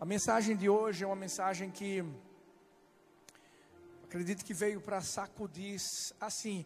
A 0.00 0.04
mensagem 0.04 0.56
de 0.56 0.68
hoje 0.68 1.02
é 1.02 1.06
uma 1.08 1.16
mensagem 1.16 1.72
que 1.72 2.04
acredito 4.04 4.44
que 4.44 4.54
veio 4.54 4.80
para 4.80 5.00
sacudir, 5.00 5.76
assim, 6.20 6.64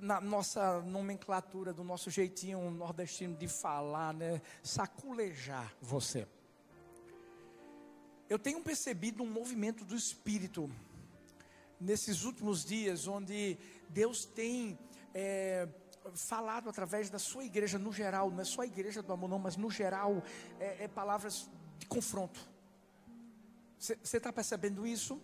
na 0.00 0.22
nossa 0.22 0.80
nomenclatura, 0.80 1.70
do 1.74 1.84
nosso 1.84 2.08
jeitinho 2.08 2.70
nordestino 2.70 3.36
de 3.36 3.46
falar, 3.46 4.14
né? 4.14 4.40
Saculejar 4.62 5.70
você. 5.82 6.26
Eu 8.26 8.38
tenho 8.38 8.62
percebido 8.62 9.22
um 9.22 9.30
movimento 9.30 9.84
do 9.84 9.94
Espírito 9.94 10.70
nesses 11.78 12.24
últimos 12.24 12.64
dias, 12.64 13.06
onde 13.06 13.58
Deus 13.90 14.24
tem 14.24 14.78
é, 15.12 15.68
falado 16.14 16.70
através 16.70 17.10
da 17.10 17.18
sua 17.18 17.44
igreja 17.44 17.78
no 17.78 17.92
geral, 17.92 18.30
não 18.30 18.40
é 18.40 18.44
só 18.44 18.62
a 18.62 18.66
igreja 18.66 19.02
do 19.02 19.12
amor, 19.12 19.28
não, 19.28 19.38
mas 19.38 19.58
no 19.58 19.70
geral, 19.70 20.22
é, 20.58 20.84
é 20.84 20.88
palavras 20.88 21.50
de 21.80 21.86
confronto. 21.86 22.48
Você 23.78 24.18
está 24.18 24.30
percebendo 24.30 24.86
isso? 24.86 25.20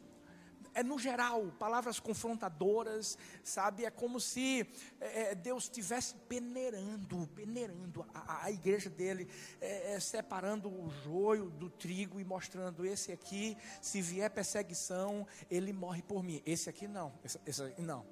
É 0.73 0.83
no 0.83 0.99
geral, 0.99 1.53
palavras 1.59 1.99
confrontadoras, 1.99 3.17
sabe? 3.43 3.85
É 3.85 3.91
como 3.91 4.19
se 4.19 4.67
é, 5.01 5.31
é 5.31 5.35
Deus 5.35 5.65
estivesse 5.65 6.15
peneirando, 6.29 7.27
peneirando 7.35 8.07
a, 8.13 8.45
a 8.45 8.51
igreja 8.51 8.91
dele, 8.91 9.29
é, 9.61 9.95
é, 9.95 10.01
separando 10.01 10.69
o 10.69 10.91
joio 11.03 11.51
do 11.51 11.71
trigo 11.71 12.21
e 12.21 12.25
mostrando: 12.25 12.85
esse 12.85 13.13
aqui, 13.13 13.57
se 13.81 14.03
vier 14.03 14.31
perseguição, 14.31 15.27
ele 15.51 15.73
morre 15.73 16.03
por 16.03 16.23
mim. 16.23 16.43
Esse 16.45 16.69
aqui 16.69 16.87
não, 16.87 17.13
esse, 17.25 17.39
esse 17.47 17.81
não. 17.81 18.07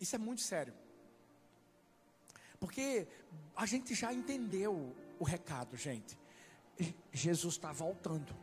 Isso 0.00 0.14
é 0.16 0.18
muito 0.18 0.40
sério. 0.42 0.74
Porque 2.58 3.06
a 3.54 3.66
gente 3.66 3.94
já 3.94 4.12
entendeu 4.12 4.94
o 5.18 5.24
recado, 5.24 5.76
gente. 5.76 6.18
Jesus 7.12 7.54
está 7.54 7.72
voltando. 7.72 8.34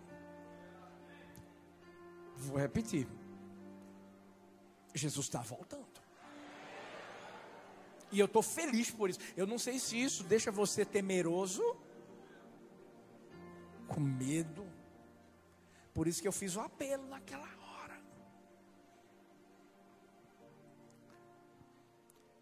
Vou 2.35 2.57
repetir. 2.57 3.07
Jesus 4.93 5.26
está 5.27 5.41
voltando. 5.41 6.01
E 8.12 8.20
eu 8.20 8.26
estou 8.26 8.41
feliz 8.41 8.91
por 8.91 9.10
isso. 9.10 9.20
Eu 9.38 9.48
não 9.48 9.57
sei 9.57 9.79
se 9.79 10.01
isso 10.01 10.23
deixa 10.23 10.51
você 10.51 10.84
temeroso, 10.84 11.63
com 13.88 13.99
medo. 13.99 14.66
Por 15.93 16.07
isso 16.07 16.21
que 16.21 16.27
eu 16.27 16.32
fiz 16.32 16.55
o 16.55 16.62
apelo 16.62 17.07
naquela 17.07 17.62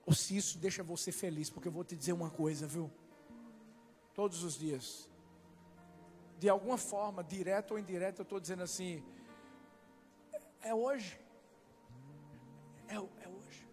ou 0.10 0.16
se 0.16 0.36
isso 0.36 0.58
deixa 0.58 0.82
você 0.82 1.12
feliz, 1.12 1.52
porque 1.52 1.68
eu 1.68 1.72
vou 1.72 1.84
te 1.84 1.96
dizer 1.96 2.14
uma 2.14 2.32
coisa, 2.32 2.66
viu? 2.66 2.90
Todos 4.16 4.42
os 4.42 4.58
dias, 4.58 5.08
de 6.40 6.48
alguma 6.48 6.78
forma, 6.78 7.22
direta 7.22 7.74
ou 7.74 7.80
indireta, 7.80 8.22
eu 8.22 8.24
estou 8.24 8.40
dizendo 8.40 8.64
assim: 8.64 9.04
é 10.62 10.74
hoje, 10.74 11.20
é, 12.88 12.96
é 12.96 13.28
hoje, 13.28 13.68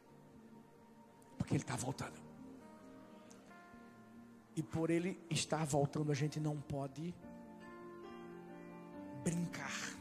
porque 1.39 1.55
Ele 1.55 1.63
está 1.63 1.77
voltando, 1.77 2.21
e 4.57 4.63
por 4.65 4.91
Ele 4.91 5.25
estar 5.31 5.65
voltando, 5.65 6.11
a 6.11 6.15
gente 6.15 6.41
não 6.41 6.61
pode 6.61 7.15
brincar. 9.23 9.97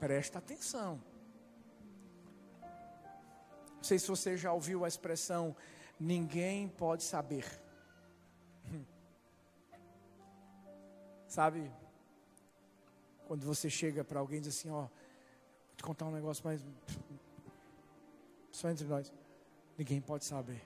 Presta 0.00 0.38
atenção. 0.38 1.00
Não 3.76 3.84
sei 3.84 3.98
se 3.98 4.08
você 4.08 4.36
já 4.36 4.52
ouviu 4.52 4.84
a 4.84 4.88
expressão: 4.88 5.54
ninguém 6.00 6.68
pode 6.68 7.04
saber. 7.04 7.69
Sabe? 11.30 11.70
Quando 13.28 13.46
você 13.46 13.70
chega 13.70 14.02
para 14.02 14.18
alguém 14.18 14.38
e 14.38 14.40
diz 14.40 14.58
assim: 14.58 14.68
Ó, 14.68 14.80
vou 14.80 14.90
te 15.76 15.82
contar 15.84 16.06
um 16.06 16.10
negócio, 16.10 16.42
mas. 16.44 16.60
Só 18.50 18.68
entre 18.68 18.84
nós. 18.84 19.12
Ninguém 19.78 20.00
pode 20.00 20.24
saber. 20.24 20.60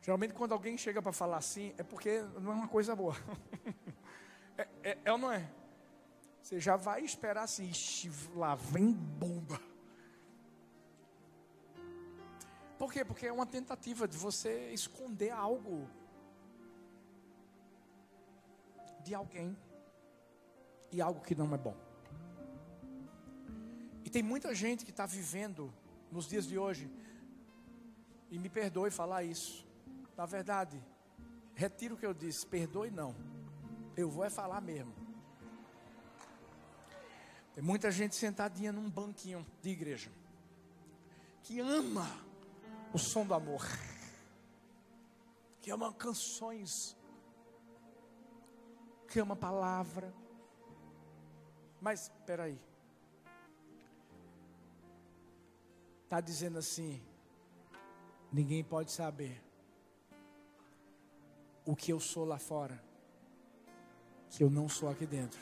Geralmente, 0.00 0.32
quando 0.32 0.52
alguém 0.52 0.78
chega 0.78 1.02
para 1.02 1.12
falar 1.12 1.38
assim, 1.38 1.74
é 1.76 1.82
porque 1.82 2.22
não 2.40 2.52
é 2.52 2.54
uma 2.54 2.68
coisa 2.68 2.94
boa. 2.94 3.16
é, 4.56 4.68
é, 4.84 4.98
é 5.06 5.12
ou 5.12 5.18
não 5.18 5.32
é? 5.32 5.50
Você 6.40 6.60
já 6.60 6.76
vai 6.76 7.02
esperar 7.02 7.42
assim, 7.42 7.72
lá 8.36 8.54
vem 8.54 8.92
bomba. 8.92 9.60
Por 12.78 12.92
quê? 12.92 13.04
Porque 13.04 13.26
é 13.26 13.32
uma 13.32 13.46
tentativa 13.46 14.06
de 14.06 14.16
você 14.16 14.70
esconder 14.72 15.30
algo 15.30 15.88
de 19.02 19.14
alguém 19.14 19.56
e 20.90 21.00
algo 21.00 21.20
que 21.20 21.34
não 21.34 21.52
é 21.54 21.58
bom. 21.58 21.76
E 24.04 24.10
tem 24.10 24.22
muita 24.22 24.54
gente 24.54 24.84
que 24.84 24.90
está 24.90 25.06
vivendo 25.06 25.72
nos 26.10 26.28
dias 26.28 26.46
de 26.46 26.58
hoje, 26.58 26.90
e 28.30 28.38
me 28.38 28.48
perdoe 28.48 28.90
falar 28.90 29.22
isso, 29.22 29.66
na 30.16 30.26
verdade, 30.26 30.82
retiro 31.54 31.94
o 31.94 31.98
que 31.98 32.04
eu 32.04 32.12
disse, 32.12 32.46
perdoe 32.46 32.90
não, 32.90 33.14
eu 33.96 34.08
vou 34.08 34.24
é 34.24 34.30
falar 34.30 34.60
mesmo. 34.60 34.94
Tem 37.54 37.62
muita 37.62 37.90
gente 37.90 38.14
sentadinha 38.14 38.72
num 38.72 38.88
banquinho 38.88 39.46
de 39.60 39.70
igreja, 39.70 40.10
que 41.42 41.60
ama 41.60 42.08
o 42.92 42.98
som 42.98 43.26
do 43.26 43.34
amor, 43.34 43.66
que 45.60 45.70
ama 45.70 45.92
canções, 45.92 46.96
que 49.12 49.20
ama 49.20 49.34
a 49.34 49.36
palavra. 49.36 50.10
Mas, 51.80 52.04
espera 52.04 52.44
aí. 52.44 52.58
Está 56.04 56.18
dizendo 56.20 56.58
assim, 56.58 57.02
ninguém 58.32 58.64
pode 58.64 58.90
saber 58.90 59.42
o 61.66 61.76
que 61.76 61.92
eu 61.92 62.00
sou 62.00 62.24
lá 62.24 62.38
fora, 62.38 62.82
que 64.30 64.42
eu 64.42 64.48
não 64.50 64.66
sou 64.68 64.88
aqui 64.88 65.06
dentro. 65.06 65.40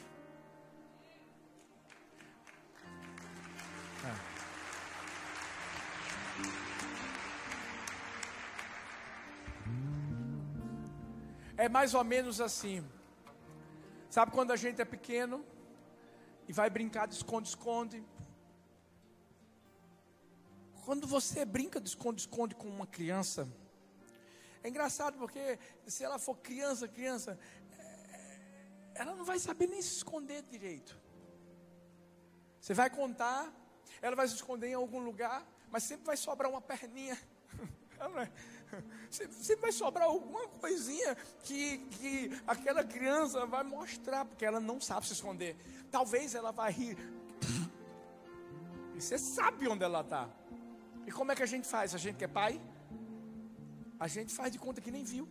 É. 11.57 11.65
É 11.65 11.69
mais 11.69 11.95
ou 11.95 12.03
menos 12.03 12.41
assim. 12.41 12.85
Sabe 14.11 14.33
quando 14.33 14.51
a 14.51 14.57
gente 14.57 14.83
é 14.83 14.85
pequeno 14.85 15.47
e 16.49 16.53
vai 16.53 16.69
brincar 16.69 17.07
de 17.07 17.15
esconde-esconde? 17.15 18.05
Quando 20.85 21.07
você 21.07 21.45
brinca 21.45 21.81
de 21.81 21.89
esconde-esconde 21.91 22.57
com 22.57 22.67
uma 22.67 22.89
criança, 22.89 23.49
é 24.65 24.69
engraçado 24.69 25.17
porque 25.17 25.61
se 25.87 26.03
ela 26.03 26.19
for 26.19 26.37
criança, 26.39 26.89
criança, 26.89 27.39
é, 27.79 28.41
ela 28.97 29.15
não 29.15 29.25
vai 29.25 29.39
saber 29.39 29.69
nem 29.69 29.81
se 29.81 29.99
esconder 29.99 30.43
direito. 30.43 31.01
Você 32.61 32.75
vai 32.75 32.91
contar, 32.91 33.55
ela 34.03 34.17
vai 34.17 34.27
se 34.27 34.35
esconder 34.35 34.71
em 34.71 34.75
algum 34.75 34.99
lugar, 34.99 35.47
mas 35.71 35.85
sempre 35.85 36.07
vai 36.07 36.17
sobrar 36.17 36.51
uma 36.51 36.61
perninha. 36.61 37.17
Sempre 39.11 39.63
vai 39.63 39.73
sobrar 39.73 40.07
alguma 40.07 40.47
coisinha 40.49 41.17
que, 41.43 41.79
que 41.79 42.43
aquela 42.47 42.85
criança 42.85 43.47
vai 43.47 43.63
mostrar, 43.65 44.25
porque 44.25 44.45
ela 44.45 44.61
não 44.61 44.81
sabe 44.81 45.07
se 45.07 45.13
esconder. 45.13 45.57
Talvez 45.91 46.35
ela 46.35 46.53
vai 46.53 46.73
rir. 46.73 46.97
E 48.95 49.01
você 49.01 49.19
sabe 49.19 49.69
onde 49.69 49.85
ela 49.85 50.01
está. 50.01 50.29
E 51.07 51.13
como 51.13 51.33
é 51.33 51.37
que 51.37 51.43
a 51.43 51.47
gente 51.47 51.67
faz? 51.67 51.95
A 51.95 51.99
gente 51.99 52.17
que 52.17 52.25
é 52.25 52.29
pai? 52.29 52.61
A 53.99 54.07
gente 54.07 54.33
faz 54.33 54.53
de 54.53 54.59
conta 54.59 54.81
que 54.81 54.91
nem 54.91 55.05
viu. 55.05 55.29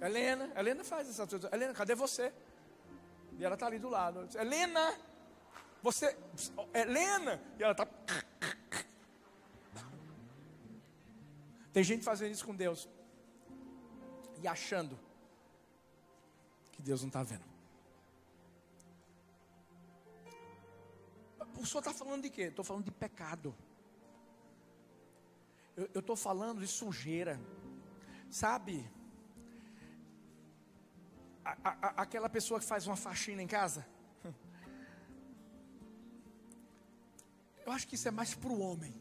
Helena, 0.00 0.50
Helena 0.56 0.84
faz 0.84 1.08
essa 1.08 1.26
coisa. 1.26 1.48
Helena, 1.52 1.72
cadê 1.72 1.94
você? 1.94 2.32
E 3.38 3.44
ela 3.44 3.54
está 3.54 3.66
ali 3.66 3.78
do 3.78 3.88
lado. 3.88 4.28
Helena, 4.38 4.94
você, 5.82 6.16
Helena, 6.74 7.40
e 7.58 7.62
ela 7.62 7.72
está 7.72 7.86
Tem 11.76 11.84
gente 11.84 12.02
fazendo 12.02 12.32
isso 12.32 12.46
com 12.46 12.56
Deus 12.56 12.88
e 14.42 14.48
achando 14.48 14.98
que 16.72 16.80
Deus 16.80 17.02
não 17.02 17.08
está 17.08 17.22
vendo. 17.22 17.44
O 21.60 21.66
senhor 21.66 21.80
está 21.80 21.92
falando 21.92 22.22
de 22.22 22.30
quê? 22.30 22.44
Estou 22.44 22.64
falando 22.64 22.86
de 22.86 22.90
pecado. 22.90 23.54
Eu 25.76 26.00
estou 26.00 26.16
falando 26.16 26.60
de 26.60 26.66
sujeira. 26.66 27.38
Sabe? 28.30 28.90
A, 31.44 31.52
a, 31.62 31.88
aquela 32.04 32.30
pessoa 32.30 32.58
que 32.58 32.64
faz 32.64 32.86
uma 32.86 32.96
faxina 32.96 33.42
em 33.42 33.46
casa. 33.46 33.86
Eu 37.66 37.70
acho 37.70 37.86
que 37.86 37.96
isso 37.96 38.08
é 38.08 38.10
mais 38.10 38.34
para 38.34 38.48
o 38.48 38.60
homem. 38.60 38.94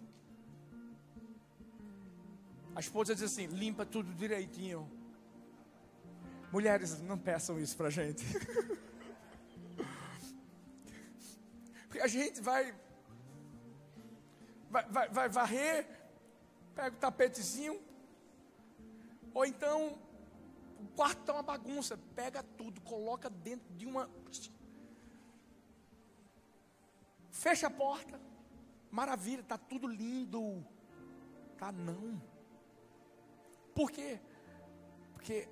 A 2.75 2.81
esposa 2.81 3.15
diz 3.15 3.23
assim: 3.23 3.47
limpa 3.47 3.85
tudo 3.85 4.13
direitinho. 4.13 4.91
Mulheres, 6.51 7.01
não 7.01 7.17
peçam 7.17 7.57
isso 7.57 7.75
pra 7.77 7.89
gente. 7.89 8.23
Porque 11.87 12.01
a 12.01 12.07
gente 12.07 12.41
vai, 12.41 12.75
vai, 14.69 14.85
vai, 14.89 15.09
vai 15.09 15.29
varrer, 15.29 15.87
pega 16.75 16.95
o 16.95 16.99
tapetezinho, 16.99 17.81
ou 19.33 19.45
então 19.45 19.97
o 20.79 20.87
quarto 20.95 21.21
está 21.21 21.31
uma 21.33 21.43
bagunça, 21.43 21.97
pega 22.13 22.43
tudo, 22.43 22.81
coloca 22.81 23.29
dentro 23.29 23.73
de 23.73 23.85
uma. 23.85 24.09
Fecha 27.31 27.67
a 27.67 27.69
porta, 27.69 28.19
maravilha, 28.91 29.39
está 29.41 29.57
tudo 29.57 29.87
lindo. 29.87 30.65
Tá 31.57 31.71
não. 31.71 32.34
Por 33.75 33.91
quê? 33.91 34.19
Porque 35.13 35.49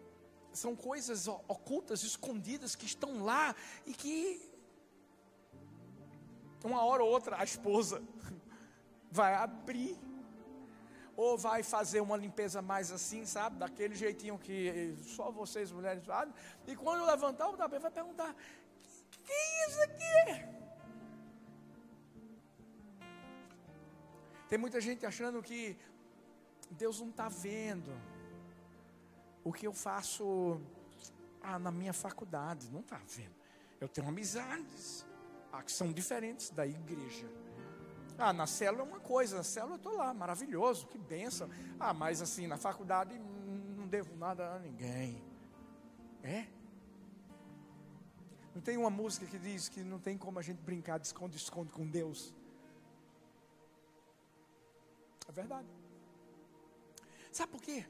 são 0.53 0.75
coisas 0.75 1.27
ocultas, 1.27 2.03
escondidas 2.03 2.75
que 2.75 2.85
estão 2.85 3.23
lá 3.23 3.53
e 3.85 3.93
que 3.93 4.49
uma 6.63 6.81
hora 6.85 7.03
ou 7.03 7.09
outra 7.09 7.37
a 7.37 7.43
esposa 7.43 8.01
vai 9.11 9.33
abrir 9.35 9.99
ou 11.17 11.37
vai 11.37 11.61
fazer 11.63 11.99
uma 11.99 12.15
limpeza 12.15 12.61
mais 12.61 12.91
assim, 12.91 13.25
sabe, 13.25 13.57
daquele 13.57 13.93
jeitinho 13.93 14.39
que 14.39 14.95
só 15.15 15.29
vocês 15.29 15.71
mulheres 15.71 16.03
fazem. 16.05 16.33
E 16.65 16.75
quando 16.77 17.05
levantar 17.05 17.49
o 17.49 17.57
tapete 17.57 17.81
vai 17.81 17.91
perguntar: 17.91 18.33
"Que 19.11 19.31
é 19.31 19.67
isso 19.67 19.81
aqui?" 19.81 20.53
Tem 24.47 24.57
muita 24.57 24.79
gente 24.79 25.05
achando 25.05 25.43
que 25.43 25.77
Deus 26.71 26.99
não 26.99 27.09
está 27.09 27.27
vendo 27.27 27.91
o 29.43 29.51
que 29.51 29.67
eu 29.67 29.73
faço 29.73 30.59
ah, 31.41 31.59
na 31.59 31.71
minha 31.71 31.93
faculdade, 31.93 32.69
não 32.71 32.79
está 32.79 32.99
vendo. 33.07 33.35
Eu 33.79 33.89
tenho 33.89 34.07
amizades 34.07 35.05
ah, 35.51 35.61
que 35.61 35.71
são 35.71 35.91
diferentes 35.91 36.49
da 36.49 36.65
igreja. 36.65 37.27
Ah, 38.17 38.31
na 38.31 38.47
célula 38.47 38.83
é 38.83 38.87
uma 38.87 38.99
coisa, 38.99 39.37
na 39.37 39.43
célula 39.43 39.73
eu 39.73 39.77
estou 39.77 39.95
lá, 39.97 40.13
maravilhoso, 40.13 40.87
que 40.87 40.97
benção. 40.97 41.49
Ah, 41.79 41.93
mas 41.93 42.21
assim, 42.21 42.47
na 42.47 42.57
faculdade 42.57 43.17
não 43.77 43.87
devo 43.87 44.15
nada 44.15 44.53
a 44.53 44.59
ninguém. 44.59 45.21
É? 46.23 46.47
Não 48.55 48.61
tem 48.61 48.77
uma 48.77 48.89
música 48.89 49.25
que 49.25 49.37
diz 49.37 49.67
que 49.67 49.83
não 49.83 49.99
tem 49.99 50.17
como 50.17 50.39
a 50.39 50.41
gente 50.41 50.61
brincar 50.61 50.99
de 50.99 51.07
esconde-esconde 51.07 51.71
com 51.71 51.85
Deus? 51.87 52.33
É 55.27 55.31
verdade. 55.31 55.67
Sabe 57.31 57.51
por 57.51 57.61
quê? 57.61 57.85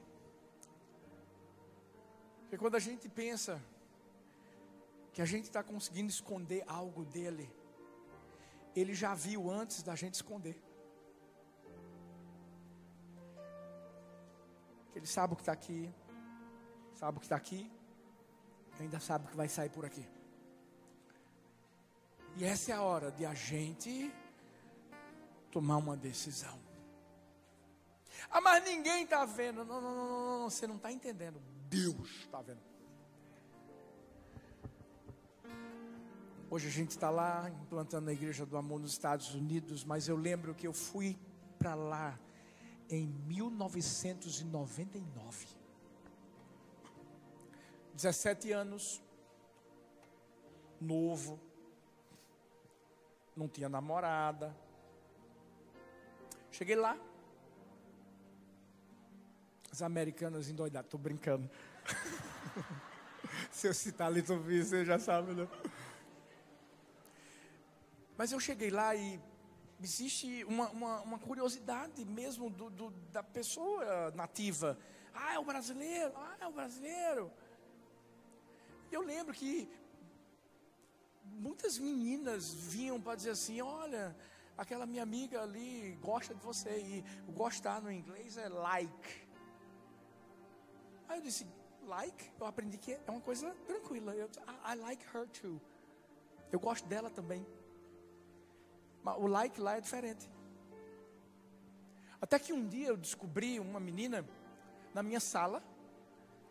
Porque 2.53 2.61
quando 2.65 2.75
a 2.75 2.79
gente 2.79 3.09
pensa 3.09 3.59
que 5.11 5.23
a 5.23 5.25
gente 5.25 5.45
está 5.45 5.63
conseguindo 5.63 6.11
esconder 6.11 6.63
algo 6.67 7.03
dele, 7.03 7.51
ele 8.75 8.93
já 8.93 9.15
viu 9.15 9.49
antes 9.49 9.81
da 9.81 9.95
gente 9.95 10.13
esconder. 10.13 10.55
Ele 14.93 15.07
sabe 15.07 15.33
o 15.33 15.35
que 15.35 15.41
está 15.41 15.51
aqui, 15.51 15.91
sabe 16.93 17.17
o 17.17 17.19
que 17.21 17.25
está 17.25 17.37
aqui, 17.37 17.71
ainda 18.79 18.99
sabe 18.99 19.25
o 19.25 19.29
que 19.29 19.35
vai 19.35 19.49
sair 19.49 19.71
por 19.71 19.83
aqui. 19.83 20.07
E 22.35 22.45
essa 22.45 22.71
é 22.71 22.75
a 22.75 22.83
hora 22.83 23.11
de 23.11 23.25
a 23.25 23.33
gente 23.33 24.13
tomar 25.49 25.77
uma 25.77 25.97
decisão. 25.97 26.59
Ah, 28.29 28.39
mas 28.39 28.63
ninguém 28.63 29.05
está 29.05 29.25
vendo. 29.25 29.65
Não, 29.65 29.81
não, 29.81 29.95
não, 29.95 30.07
não, 30.07 30.39
não, 30.41 30.49
você 30.51 30.67
não 30.67 30.75
está 30.75 30.91
entendendo. 30.91 31.41
Deus 31.73 32.09
está 32.19 32.39
vendo. 32.39 32.61
Hoje 36.47 36.67
a 36.67 36.71
gente 36.71 36.91
está 36.91 37.09
lá 37.09 37.49
implantando 37.49 38.11
a 38.11 38.13
Igreja 38.13 38.45
do 38.45 38.55
Amor 38.55 38.79
nos 38.79 38.91
Estados 38.91 39.33
Unidos, 39.33 39.83
mas 39.83 40.07
eu 40.07 40.15
lembro 40.15 40.53
que 40.53 40.67
eu 40.67 40.73
fui 40.73 41.17
para 41.57 41.73
lá 41.73 42.19
em 42.87 43.07
1999. 43.07 45.47
17 47.95 48.51
anos, 48.51 49.01
novo, 50.79 51.39
não 53.35 53.47
tinha 53.47 53.67
namorada. 53.67 54.55
Cheguei 56.51 56.75
lá, 56.75 56.95
as 59.73 59.81
americanas 59.81 60.49
endoidadas, 60.49 60.85
estou 60.85 60.99
brincando. 60.99 61.49
Se 63.49 63.67
eu 63.67 63.73
citar 63.73 64.13
Little 64.13 64.39
V, 64.39 64.63
você 64.63 64.85
já 64.85 64.99
sabe, 64.99 65.33
né? 65.33 65.47
Mas 68.15 68.31
eu 68.31 68.39
cheguei 68.39 68.69
lá 68.69 68.95
e 68.95 69.19
existe 69.81 70.43
uma, 70.43 70.69
uma, 70.69 71.01
uma 71.01 71.17
curiosidade 71.17 72.05
mesmo 72.05 72.51
do, 72.51 72.69
do, 72.69 72.91
da 73.11 73.23
pessoa 73.23 74.11
nativa. 74.11 74.77
Ah, 75.11 75.33
é 75.33 75.39
o 75.39 75.43
brasileiro, 75.43 76.13
ah, 76.17 76.35
é 76.39 76.47
o 76.47 76.51
brasileiro. 76.51 77.31
Eu 78.91 79.01
lembro 79.01 79.33
que 79.33 79.67
muitas 81.23 81.79
meninas 81.79 82.53
vinham 82.53 83.01
para 83.01 83.15
dizer 83.15 83.31
assim: 83.31 83.59
olha, 83.59 84.15
aquela 84.55 84.85
minha 84.85 85.01
amiga 85.01 85.41
ali 85.41 85.97
gosta 85.99 86.35
de 86.35 86.41
você. 86.41 86.77
E 86.77 87.03
gostar 87.31 87.81
no 87.81 87.91
inglês 87.91 88.37
é 88.37 88.47
like. 88.47 89.22
Aí 91.07 91.19
eu 91.19 91.23
disse, 91.23 91.45
like, 91.85 92.31
eu 92.39 92.45
aprendi 92.45 92.77
que 92.77 92.93
é 92.93 93.11
uma 93.11 93.21
coisa 93.21 93.53
tranquila. 93.65 94.13
Eu, 94.15 94.27
I, 94.27 94.73
I 94.73 94.75
like 94.75 95.05
her 95.15 95.27
too. 95.29 95.61
Eu 96.51 96.59
gosto 96.59 96.87
dela 96.87 97.09
também. 97.09 97.45
Mas 99.03 99.17
o 99.17 99.27
like 99.27 99.59
lá 99.59 99.77
é 99.77 99.81
diferente. 99.81 100.29
Até 102.21 102.39
que 102.39 102.53
um 102.53 102.67
dia 102.67 102.87
eu 102.87 102.97
descobri 102.97 103.59
uma 103.59 103.79
menina 103.79 104.25
na 104.93 105.03
minha 105.03 105.19
sala 105.19 105.61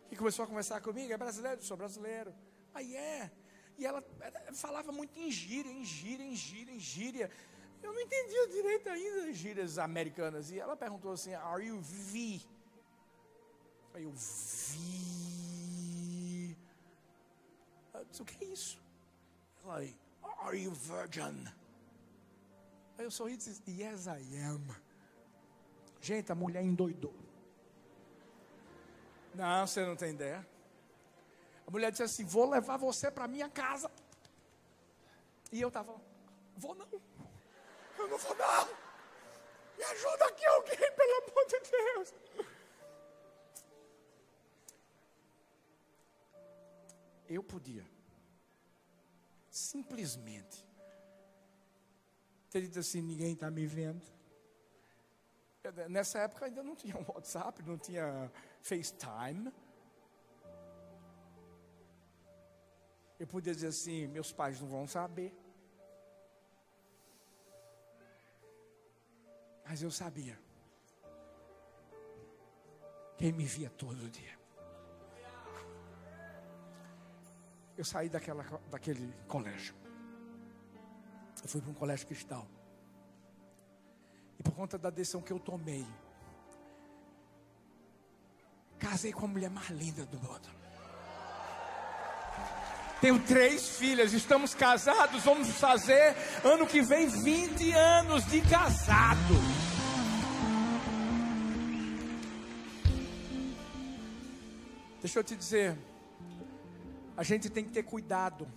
que 0.07 0.15
começou 0.15 0.45
a 0.45 0.47
conversar 0.47 0.81
comigo. 0.81 1.11
É 1.11 1.17
brasileiro? 1.17 1.63
Sou 1.63 1.75
brasileiro. 1.75 2.33
Aí 2.73 2.95
é. 2.95 3.31
E 3.77 3.85
ela 3.85 4.03
falava 4.53 4.91
muito 4.91 5.17
em 5.19 5.31
gíria, 5.31 5.71
em 5.71 5.83
gíria, 5.83 6.23
em 6.23 6.35
gíria, 6.35 6.71
em 6.73 6.79
gíria. 6.79 7.31
Eu 7.81 7.91
não 7.91 8.01
entendia 8.01 8.47
direito 8.49 8.87
ainda 8.87 9.29
as 9.29 9.35
gírias 9.35 9.77
americanas. 9.79 10.51
E 10.51 10.59
ela 10.59 10.75
perguntou 10.77 11.11
assim: 11.11 11.33
Are 11.33 11.65
you 11.65 11.81
V? 11.81 12.41
Aí 13.93 14.03
eu 14.03 14.11
vi. 14.11 15.83
Eu 17.93 18.05
disse, 18.05 18.21
o 18.21 18.25
que 18.25 18.43
é 18.43 18.47
isso? 18.47 18.81
Ela 19.63 19.77
aí, 19.77 19.95
are 20.41 20.57
you 20.57 20.71
virgin? 20.73 21.47
Aí 22.97 23.05
eu 23.05 23.11
sorri 23.11 23.33
e 23.33 23.37
disse, 23.37 23.61
yes 23.67 24.07
I 24.07 24.37
am. 24.37 24.65
Gente, 26.01 26.31
a 26.31 26.35
mulher 26.35 26.63
endoidou. 26.63 27.13
Não, 29.33 29.65
você 29.65 29.85
não 29.85 29.95
tem 29.95 30.11
ideia. 30.11 30.45
A 31.65 31.71
mulher 31.71 31.91
disse 31.91 32.03
assim: 32.03 32.25
Vou 32.25 32.49
levar 32.49 32.77
você 32.77 33.09
para 33.09 33.27
minha 33.27 33.49
casa. 33.49 33.89
E 35.51 35.61
eu 35.61 35.69
estava, 35.69 35.95
vou 36.57 36.75
não. 36.75 36.87
Eu 37.97 38.07
não 38.07 38.17
vou 38.17 38.35
não. 38.35 38.67
Me 39.77 39.83
ajuda 39.83 40.25
aqui 40.25 40.45
alguém, 40.45 40.77
pelo 40.77 41.23
amor 41.23 41.45
de 41.47 41.59
Deus. 41.71 42.13
Eu 47.33 47.43
podia 47.43 47.83
simplesmente 49.49 50.63
ter 52.51 52.61
dito 52.61 52.77
assim: 52.79 53.01
ninguém 53.01 53.33
está 53.33 53.49
me 53.49 53.65
vendo. 53.65 54.05
Nessa 55.89 56.19
época 56.19 56.45
ainda 56.45 56.61
não 56.61 56.75
tinha 56.75 56.95
WhatsApp, 57.09 57.63
não 57.63 57.77
tinha 57.77 58.31
FaceTime. 58.61 59.51
Eu 63.19 63.25
podia 63.25 63.55
dizer 63.55 63.69
assim: 63.69 64.05
meus 64.05 64.31
pais 64.31 64.61
não 64.61 64.67
vão 64.67 64.85
saber. 64.85 65.33
Mas 69.65 69.81
eu 69.81 69.89
sabia. 69.89 70.37
Quem 73.17 73.31
me 73.31 73.45
via 73.45 73.71
todo 73.71 74.07
dia. 74.11 74.42
Eu 77.77 77.83
saí 77.83 78.09
daquela, 78.09 78.43
daquele 78.69 79.13
colégio. 79.27 79.73
Eu 81.41 81.49
fui 81.49 81.61
para 81.61 81.71
um 81.71 81.73
colégio 81.73 82.07
cristal. 82.07 82.47
E 84.39 84.43
por 84.43 84.53
conta 84.53 84.77
da 84.77 84.89
decisão 84.89 85.21
que 85.21 85.31
eu 85.31 85.39
tomei, 85.39 85.85
casei 88.79 89.11
com 89.11 89.25
a 89.25 89.27
mulher 89.27 89.49
mais 89.49 89.69
linda 89.69 90.05
do 90.05 90.17
mundo. 90.19 90.63
Tenho 93.01 93.19
três 93.19 93.77
filhas, 93.77 94.13
estamos 94.13 94.55
casados, 94.55 95.23
vamos 95.23 95.49
fazer 95.49 96.15
ano 96.43 96.65
que 96.65 96.81
vem 96.81 97.07
20 97.07 97.71
anos 97.73 98.25
de 98.27 98.39
casado. 98.41 99.33
Deixa 105.01 105.19
eu 105.19 105.23
te 105.23 105.35
dizer, 105.35 105.77
a 107.15 107.23
gente 107.23 107.49
tem 107.49 107.63
que 107.63 107.71
ter 107.71 107.83
cuidado. 107.83 108.51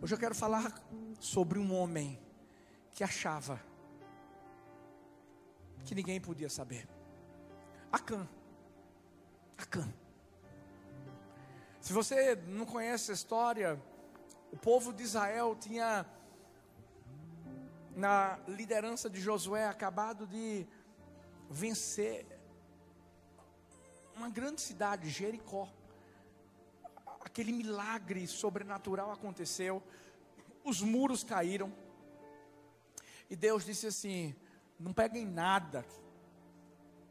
Hoje 0.00 0.14
eu 0.14 0.18
quero 0.18 0.34
falar 0.34 0.82
sobre 1.20 1.58
um 1.58 1.74
homem 1.74 2.18
que 2.92 3.04
achava 3.04 3.60
que 5.84 5.94
ninguém 5.94 6.20
podia 6.20 6.48
saber. 6.48 6.88
Acã. 7.92 8.26
Acã. 9.58 9.86
Se 11.80 11.92
você 11.92 12.34
não 12.46 12.64
conhece 12.64 13.10
a 13.10 13.14
história, 13.14 13.80
o 14.50 14.56
povo 14.56 14.92
de 14.92 15.02
Israel 15.02 15.54
tinha, 15.54 16.06
na 17.94 18.38
liderança 18.48 19.10
de 19.10 19.20
Josué, 19.20 19.66
acabado 19.66 20.26
de 20.26 20.66
vencer 21.50 22.26
uma 24.16 24.30
grande 24.30 24.62
cidade, 24.62 25.10
Jericó. 25.10 25.68
Aquele 27.34 27.50
milagre 27.50 28.28
sobrenatural 28.28 29.10
aconteceu, 29.10 29.82
os 30.62 30.80
muros 30.80 31.24
caíram, 31.24 31.74
e 33.28 33.34
Deus 33.34 33.64
disse 33.64 33.88
assim: 33.88 34.36
não 34.78 34.92
peguem 34.92 35.26
nada 35.26 35.84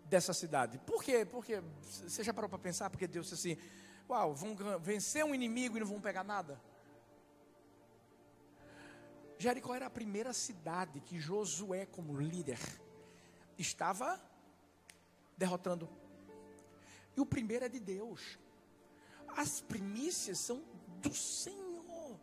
dessa 0.05 0.31
cidade. 0.33 0.77
Por 0.77 1.03
quê? 1.03 1.25
Porque 1.25 1.61
você 1.81 2.23
já 2.23 2.33
parou 2.33 2.49
para 2.49 2.57
pensar? 2.57 2.89
Porque 2.89 3.05
Deus 3.05 3.27
disse 3.29 3.51
assim: 3.51 3.61
Uau, 4.09 4.33
vão 4.33 4.55
vencer 4.79 5.25
um 5.25 5.35
inimigo 5.35 5.75
e 5.75 5.81
não 5.81 5.87
vão 5.87 5.99
pegar 5.99 6.23
nada? 6.23 6.57
Jericó 9.37 9.75
era 9.75 9.87
a 9.87 9.89
primeira 9.89 10.31
cidade 10.31 11.01
que 11.01 11.19
Josué, 11.19 11.85
como 11.85 12.17
líder, 12.17 12.59
estava 13.57 14.17
derrotando. 15.35 15.89
E 17.13 17.19
o 17.19 17.25
primeiro 17.25 17.65
é 17.65 17.67
de 17.67 17.81
Deus. 17.81 18.41
As 19.35 19.61
primícias 19.61 20.37
são 20.39 20.61
do 21.01 21.13
Senhor. 21.13 22.19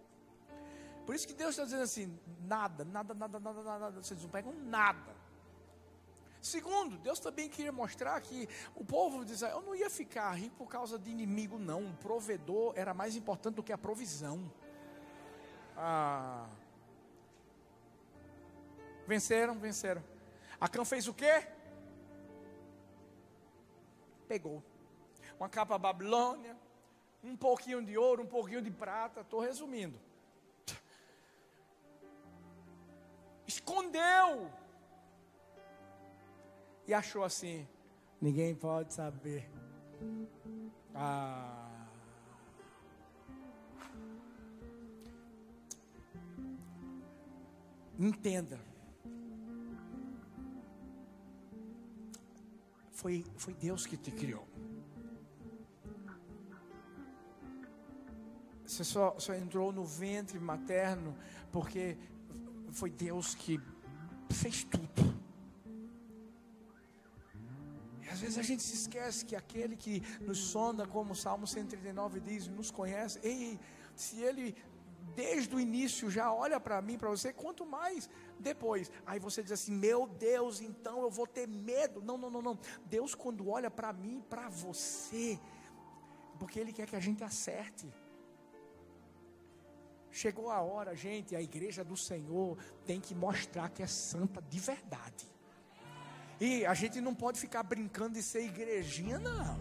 Por 1.04 1.14
isso 1.14 1.26
que 1.26 1.34
Deus 1.34 1.50
está 1.50 1.64
dizendo 1.64 1.82
assim: 1.82 2.18
nada, 2.42 2.84
nada, 2.84 3.14
nada, 3.14 3.40
nada, 3.40 3.62
nada, 3.62 4.02
vocês 4.02 4.22
não 4.22 4.30
pegam 4.30 4.52
nada. 4.52 5.20
Segundo, 6.40 6.96
Deus 6.98 7.20
também 7.20 7.50
queria 7.50 7.72
mostrar 7.72 8.18
que 8.20 8.48
o 8.74 8.82
povo 8.84 9.24
de 9.24 9.32
Israel 9.32 9.60
não 9.60 9.74
ia 9.74 9.90
ficar 9.90 10.32
rico 10.32 10.56
por 10.56 10.68
causa 10.68 10.98
de 10.98 11.10
inimigo, 11.10 11.58
não. 11.58 11.90
O 11.90 11.96
provedor 11.96 12.72
era 12.76 12.94
mais 12.94 13.14
importante 13.14 13.56
do 13.56 13.62
que 13.62 13.72
a 13.72 13.78
provisão. 13.78 14.50
Ah. 15.76 16.48
Venceram, 19.06 19.58
venceram. 19.58 20.02
Acã 20.58 20.84
fez 20.84 21.08
o 21.08 21.12
quê? 21.12 21.46
Pegou. 24.26 24.62
Uma 25.38 25.48
capa 25.48 25.76
Babilônia, 25.76 26.56
um 27.22 27.36
pouquinho 27.36 27.84
de 27.84 27.96
ouro, 27.96 28.22
um 28.22 28.26
pouquinho 28.26 28.62
de 28.62 28.70
prata. 28.70 29.20
Estou 29.20 29.40
resumindo. 29.40 29.98
Escondeu 33.46 34.50
e 36.86 36.94
achou 36.94 37.24
assim: 37.24 37.66
ninguém 38.20 38.54
pode 38.54 38.94
saber. 38.94 39.50
Ah. 40.94 41.66
Entenda. 47.98 48.58
Foi, 52.92 53.24
foi 53.36 53.54
Deus 53.54 53.86
que 53.86 53.96
te 53.96 54.10
criou. 54.10 54.46
Você 58.70 58.84
só, 58.84 59.18
só 59.18 59.34
entrou 59.34 59.72
no 59.72 59.84
ventre 59.84 60.38
materno 60.38 61.16
porque 61.50 61.98
foi 62.70 62.88
Deus 62.88 63.34
que 63.34 63.60
fez 64.30 64.62
tudo. 64.62 65.20
Às 68.12 68.20
vezes 68.20 68.38
a 68.38 68.42
gente 68.42 68.62
se 68.62 68.74
esquece 68.74 69.24
que 69.24 69.34
aquele 69.34 69.76
que 69.76 70.00
nos 70.20 70.38
sonda, 70.38 70.86
como 70.86 71.12
o 71.12 71.16
Salmo 71.16 71.48
139 71.48 72.20
diz, 72.20 72.46
nos 72.46 72.70
conhece, 72.70 73.18
ei, 73.24 73.58
se 73.96 74.20
ele 74.20 74.54
desde 75.16 75.52
o 75.52 75.58
início 75.58 76.08
já 76.08 76.32
olha 76.32 76.60
para 76.60 76.80
mim, 76.80 76.96
para 76.96 77.08
você, 77.08 77.32
quanto 77.32 77.66
mais 77.66 78.08
depois. 78.38 78.88
Aí 79.04 79.18
você 79.18 79.42
diz 79.42 79.50
assim: 79.50 79.72
Meu 79.72 80.06
Deus, 80.06 80.60
então 80.60 81.02
eu 81.02 81.10
vou 81.10 81.26
ter 81.26 81.48
medo. 81.48 82.00
Não, 82.02 82.16
não, 82.16 82.30
não, 82.30 82.40
não. 82.40 82.58
Deus, 82.86 83.16
quando 83.16 83.48
olha 83.48 83.70
para 83.70 83.92
mim, 83.92 84.22
para 84.30 84.48
você, 84.48 85.40
porque 86.38 86.60
Ele 86.60 86.72
quer 86.72 86.86
que 86.86 86.94
a 86.94 87.00
gente 87.00 87.24
acerte. 87.24 87.92
Chegou 90.12 90.50
a 90.50 90.60
hora, 90.60 90.94
gente, 90.96 91.36
a 91.36 91.40
igreja 91.40 91.84
do 91.84 91.96
Senhor 91.96 92.58
tem 92.84 93.00
que 93.00 93.14
mostrar 93.14 93.68
que 93.68 93.82
é 93.82 93.86
santa 93.86 94.42
de 94.42 94.58
verdade. 94.58 95.28
E 96.40 96.64
a 96.64 96.74
gente 96.74 97.00
não 97.00 97.14
pode 97.14 97.38
ficar 97.38 97.62
brincando 97.62 98.14
de 98.14 98.22
ser 98.22 98.44
igrejinha, 98.44 99.18
não. 99.18 99.58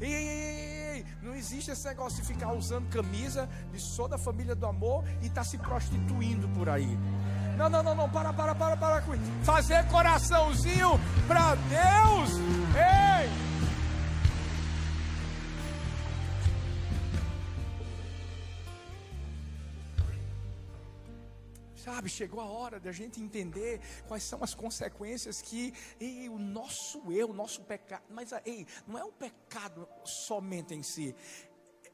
Ei, 0.00 0.12
ei, 0.12 0.96
ei, 0.96 1.06
não 1.22 1.34
existe 1.34 1.70
esse 1.70 1.86
negócio 1.86 2.20
de 2.20 2.28
ficar 2.28 2.52
usando 2.52 2.90
camisa 2.90 3.48
de 3.72 3.80
sou 3.80 4.06
da 4.06 4.18
família 4.18 4.54
do 4.54 4.66
amor 4.66 5.04
e 5.22 5.30
tá 5.30 5.42
se 5.42 5.56
prostituindo 5.56 6.48
por 6.50 6.68
aí. 6.68 6.98
Não, 7.56 7.70
não, 7.70 7.82
não, 7.82 7.94
não, 7.94 8.10
para, 8.10 8.32
para, 8.34 8.54
para, 8.54 8.76
para. 8.76 9.02
Fazer 9.42 9.86
coraçãozinho 9.88 10.90
para 11.26 11.54
Deus. 11.54 12.30
Ei! 12.76 13.45
Sabe, 21.86 22.08
chegou 22.08 22.40
a 22.40 22.46
hora 22.46 22.80
da 22.80 22.90
gente 22.90 23.20
entender 23.20 23.80
quais 24.08 24.24
são 24.24 24.42
as 24.42 24.56
consequências 24.56 25.40
que 25.40 25.72
ei, 26.00 26.28
o 26.28 26.36
nosso 26.36 27.12
eu, 27.12 27.30
o 27.30 27.32
nosso 27.32 27.62
pecado, 27.62 28.02
mas 28.10 28.32
ei, 28.44 28.66
não 28.88 28.98
é 28.98 29.04
o 29.04 29.12
pecado 29.12 29.88
somente 30.04 30.74
em 30.74 30.82
si, 30.82 31.14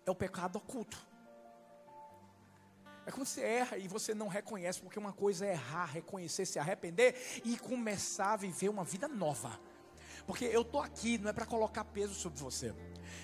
é 0.07 0.11
o 0.11 0.15
pecado 0.15 0.57
oculto. 0.57 0.97
É 3.05 3.11
quando 3.11 3.27
você 3.27 3.43
erra 3.43 3.77
e 3.77 3.87
você 3.87 4.15
não 4.15 4.29
reconhece, 4.29 4.81
porque 4.81 4.99
uma 4.99 5.13
coisa 5.13 5.45
é 5.45 5.53
errar, 5.53 5.85
reconhecer, 5.85 6.47
se 6.47 6.59
arrepender 6.59 7.43
e 7.45 7.59
começar 7.59 8.33
a 8.33 8.37
viver 8.37 8.71
uma 8.71 8.85
vida 8.85 9.07
nova. 9.07 9.61
Porque 10.27 10.45
eu 10.45 10.63
estou 10.63 10.81
aqui 10.81 11.19
não 11.19 11.31
é 11.31 11.33
para 11.33 11.47
colocar 11.47 11.85
peso 11.85 12.15
sobre 12.15 12.41
você. 12.41 12.75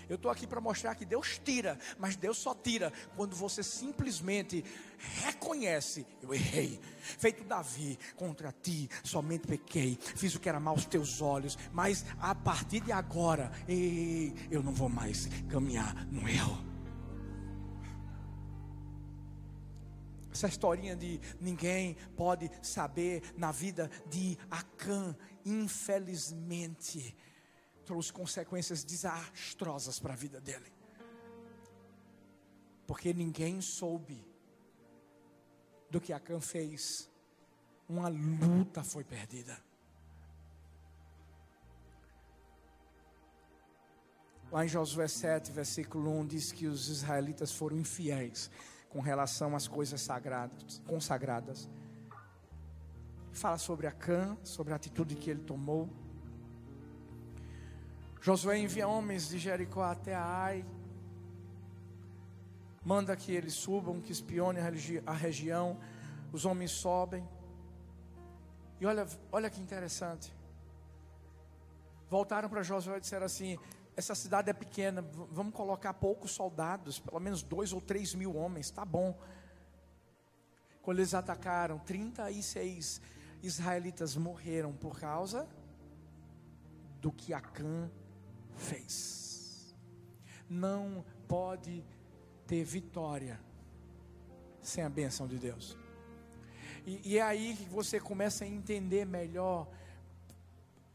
Eu 0.08 0.16
estou 0.16 0.30
aqui 0.30 0.46
para 0.46 0.60
mostrar 0.60 0.94
que 0.94 1.04
Deus 1.04 1.40
tira, 1.42 1.78
mas 1.98 2.16
Deus 2.16 2.38
só 2.38 2.54
tira 2.54 2.92
quando 3.16 3.34
você 3.34 3.62
simplesmente 3.62 4.64
reconhece: 5.22 6.06
eu 6.22 6.32
errei. 6.34 6.80
Feito 7.00 7.44
Davi, 7.44 7.98
contra 8.16 8.52
ti 8.52 8.88
somente 9.02 9.46
pequei, 9.46 9.98
fiz 10.00 10.34
o 10.34 10.40
que 10.40 10.48
era 10.48 10.60
mal 10.60 10.74
aos 10.74 10.84
teus 10.84 11.22
olhos, 11.22 11.56
mas 11.72 12.04
a 12.20 12.34
partir 12.34 12.80
de 12.80 12.92
agora, 12.92 13.50
ei, 13.66 14.34
eu 14.50 14.62
não 14.62 14.72
vou 14.72 14.88
mais 14.88 15.28
caminhar 15.48 16.06
no 16.06 16.28
erro. 16.28 16.67
Essa 20.38 20.46
historinha 20.46 20.94
de 20.94 21.20
ninguém 21.40 21.96
pode 22.16 22.48
saber 22.62 23.34
na 23.36 23.50
vida 23.50 23.90
de 24.08 24.38
Acã, 24.48 25.16
infelizmente, 25.44 27.16
trouxe 27.84 28.12
consequências 28.12 28.84
desastrosas 28.84 29.98
para 29.98 30.12
a 30.12 30.16
vida 30.16 30.40
dele. 30.40 30.72
Porque 32.86 33.12
ninguém 33.12 33.60
soube 33.60 34.24
do 35.90 36.00
que 36.00 36.12
Acã 36.12 36.40
fez. 36.40 37.10
Uma 37.88 38.06
luta 38.06 38.84
foi 38.84 39.02
perdida. 39.02 39.60
Lá 44.52 44.64
em 44.64 44.68
Josué 44.68 45.08
7, 45.08 45.50
versículo 45.50 46.16
1, 46.20 46.26
diz 46.28 46.52
que 46.52 46.68
os 46.68 46.88
israelitas 46.88 47.50
foram 47.50 47.76
infiéis 47.76 48.48
com 48.88 49.00
relação 49.00 49.54
às 49.54 49.68
coisas 49.68 50.00
sagradas, 50.00 50.80
consagradas. 50.86 51.68
Fala 53.32 53.58
sobre 53.58 53.86
Acã, 53.86 54.36
sobre 54.42 54.72
a 54.72 54.76
atitude 54.76 55.14
que 55.14 55.30
ele 55.30 55.40
tomou. 55.40 55.88
Josué 58.20 58.58
envia 58.58 58.88
homens 58.88 59.28
de 59.28 59.38
Jericó 59.38 59.82
até 59.82 60.14
a 60.14 60.24
Ai. 60.24 60.64
Manda 62.84 63.14
que 63.14 63.32
eles 63.32 63.54
subam, 63.54 64.00
que 64.00 64.12
espionem 64.12 64.62
a, 64.62 64.70
a 65.10 65.14
região. 65.14 65.78
Os 66.32 66.44
homens 66.44 66.70
sobem. 66.70 67.26
E 68.80 68.86
olha, 68.86 69.06
olha 69.30 69.50
que 69.50 69.60
interessante. 69.60 70.32
Voltaram 72.08 72.48
para 72.48 72.62
Josué 72.62 72.98
e 72.98 73.00
disseram 73.00 73.26
assim: 73.26 73.58
essa 73.96 74.14
cidade 74.14 74.48
é 74.48 74.52
pequena, 74.52 75.02
vamos 75.30 75.52
colocar 75.52 75.92
poucos 75.94 76.30
soldados, 76.30 76.98
pelo 76.98 77.18
menos 77.18 77.42
dois 77.42 77.72
ou 77.72 77.80
três 77.80 78.14
mil 78.14 78.36
homens, 78.36 78.70
tá 78.70 78.84
bom. 78.84 79.18
Quando 80.80 81.00
eles 81.00 81.14
atacaram, 81.14 81.78
36 81.80 83.02
israelitas 83.42 84.16
morreram 84.16 84.72
por 84.72 84.98
causa 84.98 85.48
do 87.00 87.12
que 87.12 87.34
Acã 87.34 87.90
fez. 88.56 89.74
não 90.48 91.04
pode 91.26 91.84
ter 92.46 92.64
vitória 92.64 93.38
sem 94.62 94.82
a 94.82 94.88
benção 94.88 95.26
de 95.26 95.38
Deus. 95.38 95.76
E, 96.86 97.12
e 97.12 97.18
é 97.18 97.22
aí 97.22 97.54
que 97.56 97.68
você 97.68 98.00
começa 98.00 98.44
a 98.44 98.48
entender 98.48 99.04
melhor 99.04 99.68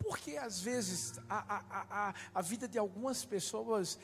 porque 0.03 0.35
às 0.35 0.59
vezes 0.59 1.17
a, 1.29 1.55
a, 1.55 2.09
a, 2.09 2.13
a 2.35 2.41
vida 2.41 2.67
de 2.67 2.77
algumas 2.77 3.23
pessoas 3.23 3.97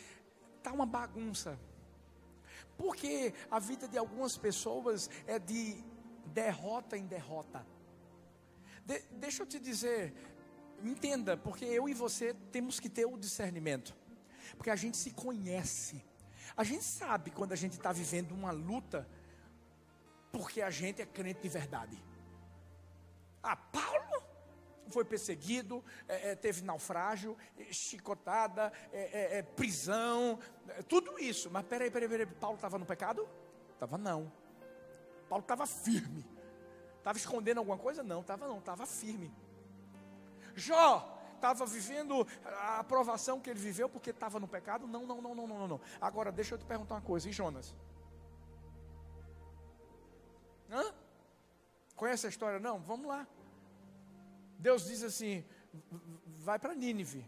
está 0.58 0.72
uma 0.72 0.86
bagunça. 0.86 1.60
Porque 2.78 3.34
a 3.52 3.60
vida 3.60 3.86
de 3.86 3.98
algumas 3.98 4.38
pessoas 4.38 5.10
é 5.28 5.38
de 5.38 5.84
derrota 6.28 6.98
em 6.98 7.06
derrota. 7.06 7.68
De, 8.86 9.00
deixa 9.12 9.44
eu 9.44 9.48
te 9.48 9.60
dizer, 9.60 10.14
entenda, 10.82 11.36
porque 11.36 11.66
eu 11.66 11.90
e 11.90 11.94
você 11.94 12.34
temos 12.50 12.80
que 12.80 12.88
ter 12.88 13.06
o 13.06 13.18
discernimento. 13.18 13.94
Porque 14.56 14.70
a 14.70 14.78
gente 14.78 14.96
se 14.96 15.12
conhece. 15.12 16.02
A 16.56 16.64
gente 16.64 16.86
sabe 16.86 17.30
quando 17.30 17.52
a 17.52 17.58
gente 17.58 17.74
está 17.74 17.92
vivendo 17.92 18.32
uma 18.32 18.52
luta, 18.52 19.06
porque 20.32 20.62
a 20.62 20.70
gente 20.70 21.02
é 21.02 21.06
crente 21.06 21.42
de 21.42 21.50
verdade. 21.50 22.02
Ah, 23.44 23.58
Paulo 23.58 24.29
foi 24.90 25.06
perseguido, 25.06 25.84
é, 26.08 26.32
é, 26.32 26.36
teve 26.36 26.62
naufrágio, 26.62 27.38
é, 27.58 27.72
chicotada, 27.72 28.72
é, 28.92 29.42
prisão, 29.42 30.40
tudo 30.88 31.20
isso. 31.20 31.50
Mas 31.50 31.66
peraí, 31.66 31.90
peraí, 31.92 32.10
peraí, 32.10 32.26
Paulo 32.26 32.56
estava 32.56 32.78
no 32.78 32.86
pecado? 32.86 33.28
Estava 33.74 33.98
não. 33.98 34.32
Paulo 35.28 35.44
estava 35.44 35.66
firme. 35.66 36.26
Estava 36.98 37.18
escondendo 37.18 37.60
alguma 37.60 37.78
coisa? 37.78 38.04
Não, 38.04 38.22
estava 38.22 38.48
não, 38.48 38.60
estava 38.60 38.86
firme. 38.86 39.34
Jó 40.56 41.16
estava 41.36 41.66
vivendo 41.66 42.28
a 42.46 42.80
aprovação 42.80 43.40
que 43.40 43.50
ele 43.50 43.60
viveu 43.60 43.88
porque 43.90 44.10
estava 44.10 44.40
no 44.40 44.48
pecado? 44.48 44.86
Não, 44.86 45.06
não, 45.06 45.22
não, 45.22 45.34
não, 45.34 45.48
não, 45.48 45.68
não. 45.68 45.82
Agora, 46.00 46.32
deixa 46.32 46.56
eu 46.56 46.60
te 46.60 46.66
perguntar 46.66 46.96
uma 46.96 47.02
coisa, 47.02 47.30
e 47.30 47.32
Jonas? 47.32 47.74
Hã? 50.70 50.94
Conhece 51.96 52.28
a 52.28 52.30
história? 52.30 52.60
Não? 52.60 52.80
Vamos 52.80 53.08
lá. 53.08 53.28
Deus 54.60 54.86
diz 54.86 55.02
assim: 55.04 55.44
vai 56.40 56.60
para 56.60 56.76
Nínive. 56.76 57.26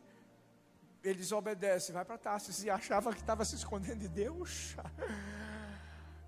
Ele 1.04 1.18
desobedece, 1.18 1.92
vai 1.92 2.06
para 2.06 2.18
Tarsis 2.18 2.64
e 2.64 2.70
achava 2.70 3.12
que 3.14 3.22
estava 3.22 3.44
se 3.44 3.56
escondendo 3.56 4.00
de 4.00 4.10
Deus. 4.10 4.76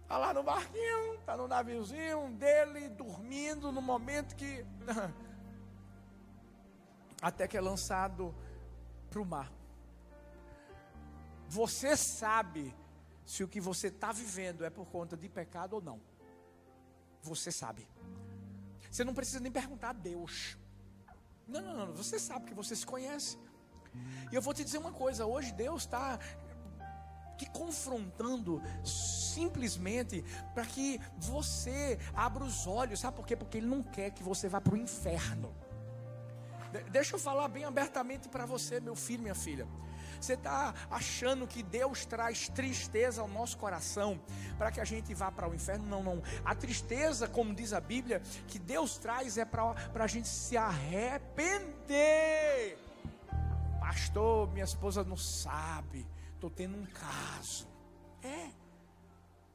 Está 0.01 0.17
lá 0.17 0.33
no 0.33 0.41
barquinho, 0.41 1.15
está 1.15 1.37
no 1.37 1.47
naviozinho 1.47 2.31
dele, 2.31 2.89
dormindo 2.89 3.71
no 3.71 3.81
momento 3.81 4.35
que. 4.35 4.65
Até 7.21 7.47
que 7.47 7.55
é 7.55 7.61
lançado 7.61 8.33
para 9.09 9.21
o 9.21 9.25
mar. 9.25 9.51
Você 11.47 11.95
sabe 11.95 12.75
se 13.25 13.43
o 13.43 13.47
que 13.47 13.61
você 13.61 13.87
está 13.87 14.11
vivendo 14.11 14.65
é 14.65 14.69
por 14.69 14.87
conta 14.87 15.15
de 15.15 15.29
pecado 15.29 15.73
ou 15.73 15.81
não. 15.81 16.01
Você 17.21 17.51
sabe. 17.51 17.87
Você 18.89 19.03
não 19.03 19.13
precisa 19.13 19.39
nem 19.39 19.51
perguntar 19.51 19.89
a 19.89 19.93
Deus. 19.93 20.57
Não, 21.47 21.61
não, 21.61 21.73
não. 21.87 21.93
Você 21.93 22.19
sabe 22.19 22.45
que 22.45 22.53
você 22.53 22.75
se 22.75 22.85
conhece. 22.85 23.37
E 24.31 24.35
eu 24.35 24.41
vou 24.41 24.53
te 24.53 24.63
dizer 24.63 24.77
uma 24.77 24.91
coisa: 24.91 25.25
hoje 25.25 25.51
Deus 25.53 25.83
está 25.83 26.19
te 27.37 27.49
confrontando 27.49 28.61
simplesmente 28.83 30.23
para 30.53 30.65
que 30.65 30.99
você 31.17 31.99
abra 32.13 32.43
os 32.43 32.67
olhos. 32.67 32.99
Sabe 32.99 33.17
por 33.17 33.25
quê? 33.25 33.35
Porque 33.35 33.57
Ele 33.57 33.67
não 33.67 33.83
quer 33.83 34.11
que 34.11 34.23
você 34.23 34.47
vá 34.47 34.61
para 34.61 34.73
o 34.73 34.77
inferno. 34.77 35.53
De 36.71 36.83
deixa 36.89 37.15
eu 37.15 37.19
falar 37.19 37.47
bem 37.47 37.65
abertamente 37.65 38.27
para 38.29 38.45
você, 38.45 38.79
meu 38.79 38.95
filho, 38.95 39.21
minha 39.21 39.35
filha. 39.35 39.67
Você 40.23 40.35
está 40.35 40.73
achando 40.89 41.45
que 41.45 41.61
Deus 41.61 42.05
traz 42.05 42.47
tristeza 42.47 43.21
ao 43.21 43.27
nosso 43.27 43.57
coração 43.57 44.17
para 44.57 44.71
que 44.71 44.79
a 44.79 44.85
gente 44.85 45.13
vá 45.13 45.29
para 45.29 45.49
o 45.49 45.53
inferno? 45.53 45.85
Não, 45.85 46.01
não. 46.01 46.23
A 46.45 46.55
tristeza, 46.55 47.27
como 47.27 47.53
diz 47.53 47.73
a 47.73 47.81
Bíblia, 47.81 48.21
que 48.47 48.57
Deus 48.57 48.97
traz 48.97 49.37
é 49.37 49.43
para 49.43 49.75
a 49.93 50.07
gente 50.07 50.29
se 50.29 50.55
arrepender. 50.55 51.57
Pastor, 53.81 54.49
minha 54.53 54.63
esposa 54.63 55.03
não 55.03 55.17
sabe. 55.17 56.07
Estou 56.35 56.49
tendo 56.49 56.77
um 56.77 56.85
caso. 56.85 57.67
É. 58.21 58.49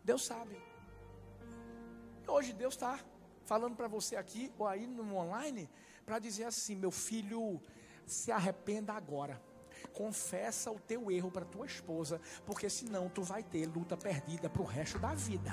Deus 0.05 0.27
sabe. 0.27 0.55
Hoje 2.27 2.53
Deus 2.53 2.75
está 2.75 3.01
falando 3.47 3.75
para 3.75 3.89
você 3.89 4.17
aqui 4.17 4.53
ou 4.59 4.67
aí 4.67 4.87
no 4.87 5.17
online 5.17 5.67
para 6.05 6.19
dizer 6.19 6.45
assim, 6.45 6.77
meu 6.77 6.91
filho, 6.91 7.59
se 8.07 8.31
arrependa 8.31 8.93
agora 8.93 9.48
confessa 9.93 10.71
o 10.71 10.79
teu 10.79 11.11
erro 11.11 11.31
para 11.31 11.45
tua 11.45 11.67
esposa, 11.67 12.21
porque 12.47 12.69
senão 12.69 13.09
tu 13.09 13.23
vai 13.23 13.43
ter 13.43 13.67
luta 13.67 13.97
perdida 13.97 14.49
para 14.49 14.63
o 14.63 14.65
resto 14.65 14.99
da 14.99 15.15
vida. 15.15 15.53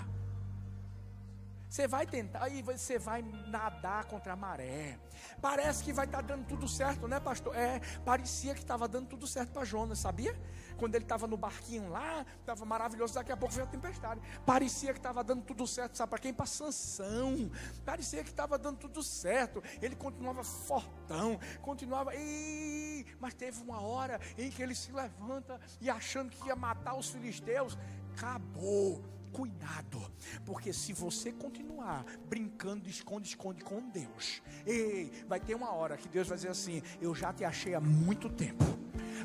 Você 1.70 1.88
vai 1.88 2.06
tentar 2.06 2.48
e 2.50 2.62
você 2.62 2.98
vai 2.98 3.22
nadar 3.48 4.06
contra 4.06 4.34
a 4.34 4.36
maré. 4.36 4.98
Parece 5.42 5.84
que 5.84 5.92
vai 5.92 6.06
estar 6.06 6.22
tá 6.22 6.24
dando 6.24 6.46
tudo 6.46 6.68
certo, 6.68 7.08
né, 7.08 7.20
pastor? 7.20 7.56
É, 7.56 7.80
parecia 8.04 8.54
que 8.54 8.62
estava 8.62 8.88
dando 8.88 9.08
tudo 9.08 9.28
certo 9.28 9.52
para 9.52 9.66
Jonas, 9.66 10.00
sabia? 10.00 10.36
Quando 10.78 10.96
ele 10.96 11.06
estava 11.06 11.26
no 11.28 11.38
barquinho 11.38 11.90
lá, 11.90 12.26
estava 12.40 12.66
maravilhoso, 12.66 13.14
daqui 13.14 13.32
a 13.32 13.38
pouco 13.38 13.54
veio 13.54 13.66
a 13.66 13.70
tempestade. 13.70 14.22
Parecia 14.46 14.94
que 14.94 15.00
estava 15.00 15.24
dando 15.24 15.44
tudo 15.44 15.66
certo, 15.66 15.98
sabe 15.98 16.10
para 16.10 16.20
quem? 16.20 16.34
Para 16.34 16.46
Sansão. 16.46 17.50
Parecia 17.84 18.24
que 18.24 18.30
estava 18.30 18.58
dando 18.58 18.78
tudo 18.78 19.02
certo. 19.02 19.64
Ele 19.82 19.96
continuava 19.96 20.44
fortão, 20.44 21.40
continuava. 21.62 22.14
E... 22.16 23.06
Mas 23.20 23.34
teve 23.34 23.62
uma 23.62 23.82
hora 23.82 24.20
em 24.38 24.50
que 24.50 24.62
ele 24.62 24.76
se 24.76 24.92
levanta 24.92 25.60
e 25.82 25.90
achando 25.90 26.30
que 26.30 26.48
ia 26.48 26.56
matar 26.56 26.96
os 26.96 27.10
filisteus, 27.10 27.78
acabou 28.14 29.04
cuidado, 29.36 30.02
porque 30.46 30.72
se 30.72 30.94
você 30.94 31.30
continuar 31.30 32.06
brincando 32.30 32.86
de 32.86 32.90
esconde-esconde 32.90 33.66
com 33.66 33.82
Deus, 33.90 34.42
ei, 34.66 35.12
vai 35.28 35.42
ter 35.42 35.54
uma 35.56 35.74
hora 35.74 35.98
que 35.98 36.08
Deus 36.08 36.30
vai 36.30 36.38
dizer 36.38 36.50
assim: 36.50 36.82
Eu 37.02 37.14
já 37.14 37.34
te 37.34 37.44
achei 37.44 37.76
há 37.76 37.82
muito 37.82 38.30
tempo. 38.30 38.64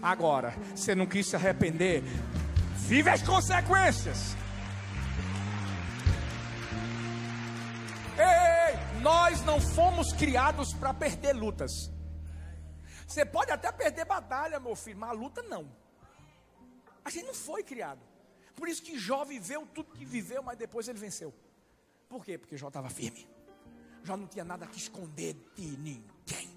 Agora, 0.02 0.52
você 0.74 0.96
não 0.96 1.06
quis 1.06 1.28
se 1.28 1.36
arrepender, 1.36 2.02
vive 2.88 3.08
as 3.08 3.22
consequências. 3.22 4.34
Ei, 8.18 9.00
nós 9.00 9.42
não 9.44 9.60
fomos 9.60 10.12
criados 10.12 10.74
para 10.74 10.92
perder 10.92 11.34
lutas. 11.34 11.88
Você 13.06 13.24
pode 13.24 13.52
até 13.52 13.70
perder 13.70 14.04
batalha, 14.04 14.58
meu 14.58 14.74
filho, 14.74 14.98
mas 14.98 15.10
a 15.10 15.12
luta 15.12 15.40
não. 15.42 15.70
A 17.04 17.10
gente 17.10 17.26
não 17.26 17.34
foi 17.34 17.62
criado. 17.62 18.09
Por 18.54 18.68
isso 18.68 18.82
que 18.82 18.98
Jó 18.98 19.24
viveu 19.24 19.66
tudo 19.66 19.92
que 19.92 20.04
viveu, 20.04 20.42
mas 20.42 20.58
depois 20.58 20.88
ele 20.88 20.98
venceu. 20.98 21.32
Por 22.08 22.24
quê? 22.24 22.36
Porque 22.36 22.56
Jó 22.56 22.68
estava 22.68 22.90
firme. 22.90 23.28
Jó 24.02 24.16
não 24.16 24.26
tinha 24.26 24.44
nada 24.44 24.66
que 24.66 24.78
esconder 24.78 25.36
de 25.54 25.76
ninguém. 25.76 26.50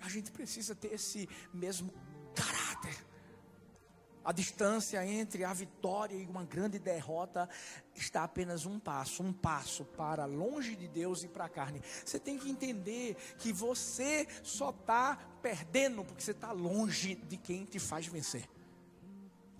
A 0.00 0.08
gente 0.08 0.30
precisa 0.30 0.74
ter 0.74 0.92
esse 0.94 1.28
mesmo 1.52 1.92
caráter. 2.34 3.10
A 4.22 4.32
distância 4.32 5.04
entre 5.06 5.44
a 5.44 5.52
vitória 5.52 6.14
e 6.14 6.26
uma 6.26 6.44
grande 6.44 6.78
derrota 6.78 7.48
está 7.94 8.22
apenas 8.22 8.66
um 8.66 8.78
passo, 8.78 9.22
um 9.22 9.32
passo 9.32 9.84
para 9.84 10.26
longe 10.26 10.76
de 10.76 10.86
Deus 10.86 11.22
e 11.24 11.28
para 11.28 11.46
a 11.46 11.48
carne. 11.48 11.82
Você 12.04 12.18
tem 12.18 12.38
que 12.38 12.50
entender 12.50 13.16
que 13.38 13.50
você 13.52 14.28
só 14.42 14.70
está 14.70 15.16
perdendo 15.40 16.04
porque 16.04 16.22
você 16.22 16.32
está 16.32 16.52
longe 16.52 17.14
de 17.14 17.38
quem 17.38 17.64
te 17.64 17.78
faz 17.78 18.06
vencer. 18.06 18.46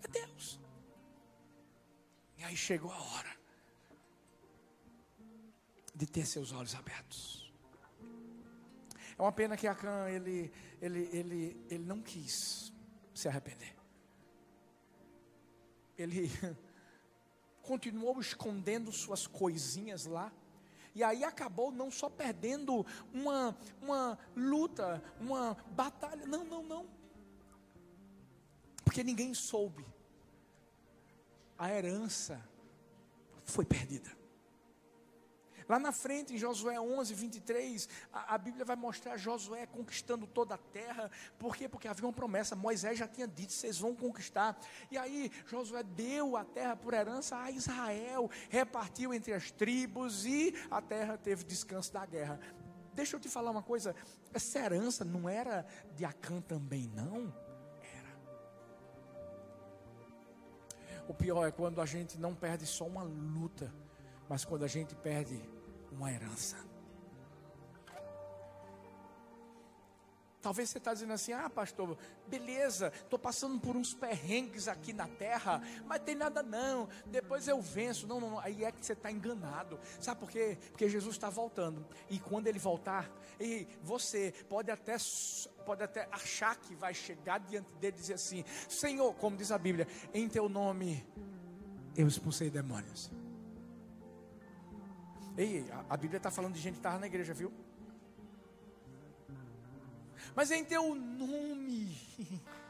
É 0.03 0.09
Deus. 0.09 0.60
E 2.41 2.45
aí 2.45 2.57
chegou 2.57 2.91
a 2.91 2.99
hora 2.99 3.37
de 5.95 6.07
ter 6.07 6.25
seus 6.25 6.53
olhos 6.53 6.75
abertos. 6.75 7.53
É 9.19 9.21
uma 9.21 9.31
pena 9.31 9.59
que 9.59 9.67
Acã 9.67 10.09
ele, 10.09 10.51
ele, 10.81 11.01
ele, 11.13 11.67
ele 11.69 11.85
não 11.85 12.01
quis 12.01 12.73
se 13.13 13.29
arrepender. 13.29 13.77
Ele 15.99 16.31
continuou 17.61 18.19
escondendo 18.19 18.91
suas 18.91 19.27
coisinhas 19.27 20.07
lá. 20.07 20.33
E 20.95 21.05
aí 21.05 21.23
acabou 21.23 21.71
não 21.71 21.91
só 21.91 22.09
perdendo 22.09 22.87
uma, 23.13 23.55
uma 23.83 24.19
luta, 24.35 25.05
uma 25.21 25.55
batalha. 25.73 26.27
Não, 26.27 26.43
não, 26.43 26.63
não. 26.63 26.89
Porque 28.83 29.05
ninguém 29.05 29.35
soube 29.35 29.85
a 31.61 31.71
herança 31.71 32.41
foi 33.45 33.67
perdida. 33.67 34.11
Lá 35.69 35.79
na 35.79 35.93
frente, 35.93 36.35
em 36.35 36.39
Josué 36.39 36.81
11, 36.81 37.13
23, 37.15 37.89
a, 38.11 38.35
a, 38.35 38.39
Bíblia 38.39 38.65
vai 38.65 38.75
mostrar 38.75 39.19
Josué 39.19 39.67
conquistando 39.67 40.27
toda 40.27 40.55
a 40.55 40.59
terra. 40.59 41.11
Por 41.39 41.55
quê? 41.55 41.69
Porque 41.69 41.87
havia 41.87 42.07
uma 42.07 42.15
promessa. 42.15 42.57
Moisés 42.57 42.99
já 42.99 43.07
tinha 43.07 43.29
dito: 43.29 43.53
vocês 43.53 43.79
vão 43.79 43.95
conquistar. 43.95 44.59
E 44.91 44.97
aí, 44.97 45.31
Josué 45.47 45.83
deu 45.83 46.35
a 46.35 46.45
terra 46.45 46.75
por 46.75 46.95
herança 46.95 47.37
a 47.37 47.51
Israel, 47.51 48.31
repartiu 48.49 49.13
entre 49.13 49.35
as 49.35 49.51
tribos 49.51 50.25
e 50.25 50.55
a 50.71 50.81
terra 50.81 51.19
teve 51.19 51.45
descanso 51.45 51.93
da 51.93 52.05
guerra. 52.07 52.41
Deixa 52.95 53.15
eu 53.15 53.21
te 53.21 53.29
falar 53.29 53.51
uma 53.51 53.63
coisa: 53.63 53.95
essa 54.33 54.59
herança 54.59 55.05
não 55.05 55.29
era 55.29 55.67
de 55.95 56.07
Acã 56.07 56.41
também, 56.41 56.91
não. 56.97 57.50
O 61.11 61.13
pior 61.13 61.45
é 61.45 61.51
quando 61.51 61.81
a 61.81 61.87
gente 61.87 62.17
não 62.21 62.37
perde 62.37 62.65
só 62.65 62.87
uma 62.87 63.03
luta, 63.03 63.75
mas 64.29 64.45
quando 64.45 64.63
a 64.63 64.69
gente 64.69 64.95
perde 64.95 65.43
uma 65.91 66.13
herança. 66.13 66.70
Talvez 70.43 70.71
você 70.71 70.79
está 70.79 70.95
dizendo 70.95 71.13
assim: 71.13 71.33
ah, 71.33 71.51
pastor, 71.51 71.97
beleza, 72.27 72.93
estou 72.95 73.19
passando 73.19 73.61
por 73.61 73.77
uns 73.77 73.93
perrengues 73.93 74.69
aqui 74.69 74.93
na 74.93 75.07
terra, 75.07 75.63
mas 75.85 76.01
tem 76.03 76.15
nada 76.15 76.43
não, 76.43 76.89
depois 77.07 77.47
eu 77.47 77.61
venço. 77.61 78.07
Não, 78.07 78.19
não, 78.19 78.31
não. 78.31 78.39
aí 78.41 78.65
é 78.65 78.73
que 78.73 78.85
você 78.85 78.95
está 78.95 79.11
enganado. 79.11 79.79
Sabe 80.01 80.21
por 80.21 80.31
quê? 80.31 80.57
Porque 80.71 80.89
Jesus 80.89 81.15
está 81.15 81.29
voltando, 81.29 81.87
e 82.09 82.19
quando 82.19 82.47
ele 82.47 82.59
voltar, 82.59 83.11
e 83.39 83.67
você 83.83 84.33
pode 84.49 84.71
até, 84.71 84.97
pode 85.67 85.83
até 85.83 86.09
achar 86.11 86.57
que 86.57 86.75
vai 86.75 86.95
chegar 86.95 87.39
diante 87.41 87.73
dele 87.75 87.97
e 87.97 88.01
dizer 88.01 88.15
assim: 88.15 88.45
Senhor, 88.69 89.15
como 89.15 89.37
diz 89.37 89.53
a 89.53 89.59
Bíblia, 89.59 89.87
em 90.15 90.29
teu 90.29 90.49
nome 90.49 91.07
eu 91.97 92.09
expulsei 92.09 92.49
demônios. 92.49 93.11
Ei, 95.37 95.67
a, 95.71 95.95
a 95.95 95.97
Bíblia 95.97 96.17
está 96.17 96.31
falando 96.31 96.55
de 96.55 96.61
gente 96.61 96.75
que 96.75 96.79
estava 96.81 96.99
na 96.99 97.07
igreja, 97.07 97.35
viu? 97.35 97.53
Mas 100.35 100.51
em 100.51 100.65
teu 100.65 100.95
nome. 100.95 101.97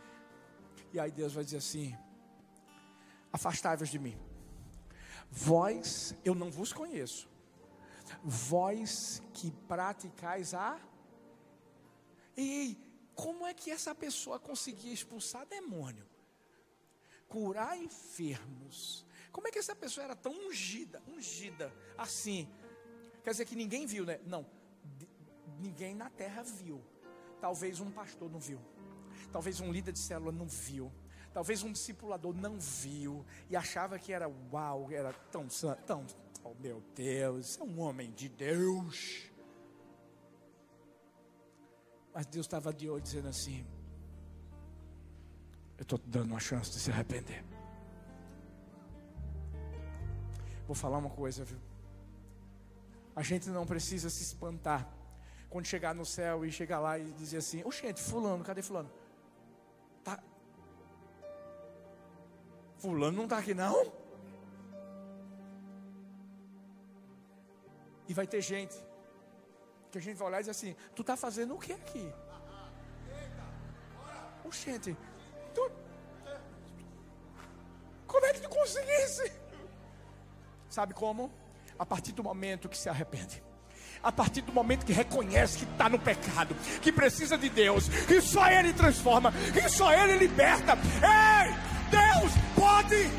E 0.92 0.98
aí 0.98 1.12
Deus 1.12 1.32
vai 1.32 1.44
dizer 1.44 1.58
assim: 1.58 1.96
Afastai-vos 3.32 3.88
de 3.88 3.98
mim, 3.98 4.18
vós, 5.30 6.16
eu 6.24 6.34
não 6.34 6.50
vos 6.50 6.72
conheço, 6.72 7.28
vós 8.24 9.22
que 9.32 9.52
praticais 9.68 10.52
a. 10.52 10.80
E 12.36 12.76
como 13.14 13.46
é 13.46 13.54
que 13.54 13.70
essa 13.70 13.94
pessoa 13.94 14.40
conseguia 14.40 14.92
expulsar 14.92 15.46
demônio, 15.46 16.06
curar 17.28 17.78
enfermos? 17.78 19.06
Como 19.30 19.46
é 19.46 19.50
que 19.52 19.58
essa 19.58 19.76
pessoa 19.76 20.04
era 20.04 20.16
tão 20.16 20.32
ungida, 20.32 21.00
ungida 21.06 21.72
assim? 21.96 22.48
Quer 23.22 23.30
dizer 23.30 23.44
que 23.44 23.54
ninguém 23.54 23.86
viu, 23.86 24.04
né? 24.04 24.18
Não, 24.26 24.44
ninguém 25.60 25.94
na 25.94 26.10
terra 26.10 26.42
viu. 26.42 26.82
Talvez 27.40 27.80
um 27.80 27.90
pastor 27.90 28.30
não 28.30 28.38
viu. 28.38 28.60
Talvez 29.32 29.60
um 29.60 29.72
líder 29.72 29.92
de 29.92 29.98
célula 29.98 30.32
não 30.32 30.46
viu. 30.46 30.92
Talvez 31.32 31.62
um 31.62 31.72
discipulador 31.72 32.34
não 32.34 32.58
viu 32.58 33.24
e 33.48 33.56
achava 33.56 33.98
que 33.98 34.12
era 34.12 34.28
uau, 34.52 34.90
era 34.90 35.12
tão 35.30 35.46
tão, 35.86 36.04
oh 36.42 36.54
meu 36.54 36.82
Deus, 36.94 37.58
é 37.58 37.62
um 37.62 37.80
homem 37.80 38.10
de 38.12 38.28
Deus. 38.28 39.30
Mas 42.12 42.26
Deus 42.26 42.46
estava 42.46 42.72
de 42.72 42.90
olho 42.90 43.00
dizendo 43.00 43.28
assim: 43.28 43.64
Eu 45.78 45.82
estou 45.82 45.98
te 45.98 46.08
dando 46.08 46.32
uma 46.32 46.40
chance 46.40 46.70
de 46.70 46.80
se 46.80 46.90
arrepender. 46.90 47.44
Vou 50.66 50.74
falar 50.74 50.98
uma 50.98 51.10
coisa, 51.10 51.44
viu? 51.44 51.58
A 53.14 53.22
gente 53.22 53.48
não 53.50 53.66
precisa 53.66 54.10
se 54.10 54.22
espantar 54.22 54.88
quando 55.50 55.66
chegar 55.66 55.92
no 55.94 56.06
céu 56.06 56.46
e 56.46 56.52
chegar 56.52 56.78
lá 56.78 56.96
e 56.96 57.10
dizer 57.12 57.38
assim: 57.38 57.62
Oxente, 57.64 58.00
Fulano, 58.00 58.44
cadê 58.44 58.62
Fulano? 58.62 58.90
Tá. 60.04 60.22
Fulano 62.78 63.16
não 63.16 63.24
está 63.24 63.38
aqui 63.38 63.52
não? 63.52 63.92
E 68.08 68.14
vai 68.14 68.26
ter 68.26 68.40
gente 68.40 68.76
que 69.90 69.98
a 69.98 70.00
gente 70.00 70.16
vai 70.16 70.28
olhar 70.28 70.38
e 70.38 70.42
dizer 70.42 70.52
assim: 70.52 70.76
Tu 70.94 71.02
está 71.02 71.16
fazendo 71.16 71.56
o 71.56 71.58
que 71.58 71.72
aqui? 71.72 72.12
Oxente, 74.44 74.96
tu. 75.52 75.70
Como 78.06 78.24
é 78.24 78.32
que 78.32 78.40
tu 78.40 78.48
conseguisse? 78.48 79.32
Sabe 80.68 80.94
como? 80.94 81.30
A 81.76 81.84
partir 81.84 82.12
do 82.12 82.22
momento 82.22 82.68
que 82.68 82.78
se 82.78 82.88
arrepende 82.88 83.49
a 84.02 84.10
partir 84.10 84.40
do 84.42 84.52
momento 84.52 84.86
que 84.86 84.92
reconhece 84.92 85.58
que 85.58 85.64
está 85.64 85.88
no 85.88 85.98
pecado, 85.98 86.54
que 86.80 86.90
precisa 86.90 87.36
de 87.36 87.48
Deus, 87.48 87.88
que 88.06 88.20
só 88.20 88.48
Ele 88.48 88.72
transforma, 88.72 89.32
que 89.52 89.68
só 89.68 89.92
Ele 89.92 90.18
liberta. 90.18 90.72
Ei, 90.74 91.54
Deus 91.90 92.32
pode 92.54 93.10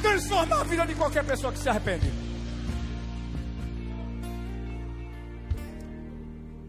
transformar 0.00 0.60
a 0.60 0.64
vida 0.64 0.86
de 0.86 0.94
qualquer 0.94 1.24
pessoa 1.24 1.52
que 1.52 1.58
se 1.58 1.68
arrepende. 1.68 2.10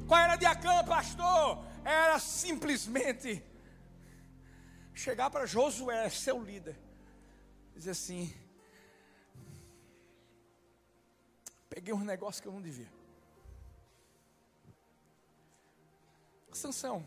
Qual 0.07 0.19
era 0.19 0.35
de 0.35 0.45
Acã, 0.45 0.83
pastor? 0.83 1.63
Era 1.85 2.17
simplesmente 2.19 3.43
chegar 4.93 5.29
para 5.29 5.45
Josué, 5.45 6.09
seu 6.09 6.41
líder, 6.41 6.77
dizer 7.75 7.91
assim: 7.91 8.33
peguei 11.69 11.93
um 11.93 12.03
negócio 12.03 12.41
que 12.41 12.47
eu 12.47 12.51
não 12.51 12.61
devia. 12.61 12.98
Sansão. 16.57 17.05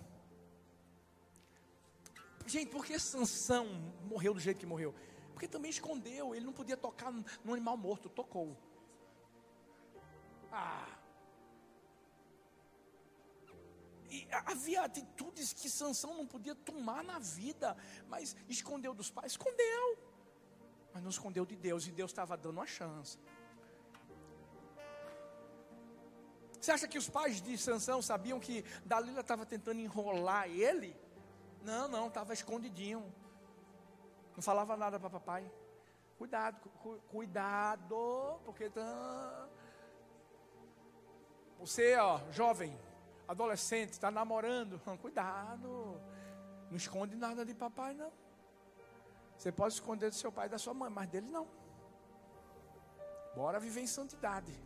Gente, 2.47 2.71
por 2.71 2.85
que 2.85 2.99
Sansão 2.99 3.67
morreu 4.05 4.35
do 4.35 4.41
jeito 4.41 4.59
que 4.59 4.67
morreu? 4.67 4.95
Porque 5.33 5.49
também 5.49 5.71
escondeu, 5.71 6.35
ele 6.35 6.45
não 6.45 6.53
podia 6.53 6.77
tocar 6.77 7.13
no 7.13 7.53
animal 7.53 7.77
morto, 7.77 8.09
tocou. 8.09 8.57
Ah. 10.51 10.99
E 14.11 14.29
havia 14.31 14.83
atitudes 14.83 15.53
que 15.55 15.71
Sansão 15.71 16.15
não 16.15 16.27
podia 16.27 16.55
tomar 16.55 17.03
na 17.03 17.19
vida, 17.19 17.77
mas 18.09 18.37
escondeu 18.49 18.93
dos 18.93 19.11
pais, 19.11 19.33
escondeu. 19.33 19.99
Mas 20.93 21.03
não 21.03 21.11
escondeu 21.11 21.47
de 21.47 21.57
Deus, 21.57 21.87
e 21.87 21.91
Deus 21.91 22.11
estava 22.11 22.37
dando 22.37 22.59
uma 22.59 22.67
chance. 22.67 23.19
Você 26.63 26.71
acha 26.71 26.87
que 26.87 26.97
os 26.97 27.09
pais 27.09 27.43
de 27.43 27.59
Sansão 27.59 28.01
sabiam 28.01 28.39
que 28.39 28.65
Dalila 28.85 29.21
estava 29.21 29.45
tentando 29.45 29.81
enrolar 29.81 30.49
ele? 30.49 30.97
Não, 31.61 31.89
não, 31.89 32.07
estava 32.07 32.33
escondidinho. 32.33 33.13
Não 34.37 34.41
falava 34.41 34.77
nada 34.77 35.01
para 35.01 35.11
papai. 35.11 35.51
Cuidado, 36.17 36.61
cu, 36.81 37.01
cuidado, 37.11 38.39
porque 38.45 38.71
tá... 38.71 39.49
você, 41.59 41.97
ó, 41.97 42.21
jovem, 42.31 42.79
adolescente, 43.27 43.95
está 43.95 44.09
namorando, 44.13 44.81
cuidado. 45.03 46.01
Não 46.71 46.77
esconde 46.77 47.17
nada 47.17 47.45
de 47.45 47.55
papai, 47.55 47.93
não. 47.93 48.13
Você 49.37 49.51
pode 49.51 49.75
esconder 49.75 50.11
do 50.11 50.15
seu 50.15 50.31
pai 50.31 50.47
e 50.47 50.51
da 50.51 50.59
sua 50.59 50.73
mãe, 50.73 50.89
mas 50.89 51.09
dele 51.09 51.29
não. 51.29 51.49
Bora 53.35 53.59
viver 53.59 53.81
em 53.81 53.89
santidade. 53.89 54.57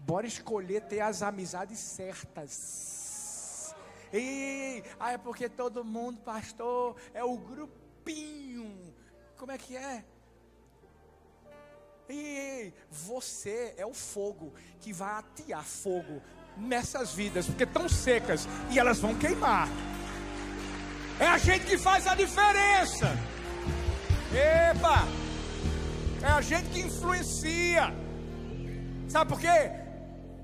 Bora 0.00 0.26
escolher 0.26 0.82
ter 0.82 1.00
as 1.00 1.22
amizades 1.22 1.78
certas. 1.78 3.74
E 4.12 4.82
ah, 4.98 5.12
é 5.12 5.18
porque 5.18 5.48
todo 5.48 5.84
mundo, 5.84 6.20
pastor, 6.20 6.96
é 7.12 7.22
o 7.22 7.36
grupinho. 7.36 8.94
Como 9.36 9.52
é 9.52 9.58
que 9.58 9.76
é? 9.76 10.04
E 12.08 12.72
você 12.90 13.74
é 13.76 13.84
o 13.84 13.92
fogo 13.92 14.54
que 14.80 14.92
vai 14.92 15.12
atear 15.18 15.62
fogo 15.62 16.22
nessas 16.56 17.12
vidas, 17.12 17.46
porque 17.46 17.64
estão 17.64 17.88
secas 17.88 18.48
e 18.70 18.78
elas 18.78 18.98
vão 18.98 19.14
queimar. 19.14 19.68
É 21.20 21.26
a 21.26 21.36
gente 21.36 21.66
que 21.66 21.76
faz 21.76 22.06
a 22.06 22.14
diferença. 22.14 23.06
Epa! 24.32 25.06
É 26.22 26.26
a 26.26 26.40
gente 26.40 26.70
que 26.70 26.80
influencia. 26.80 27.92
Sabe 29.08 29.30
por 29.30 29.40
quê? 29.40 29.87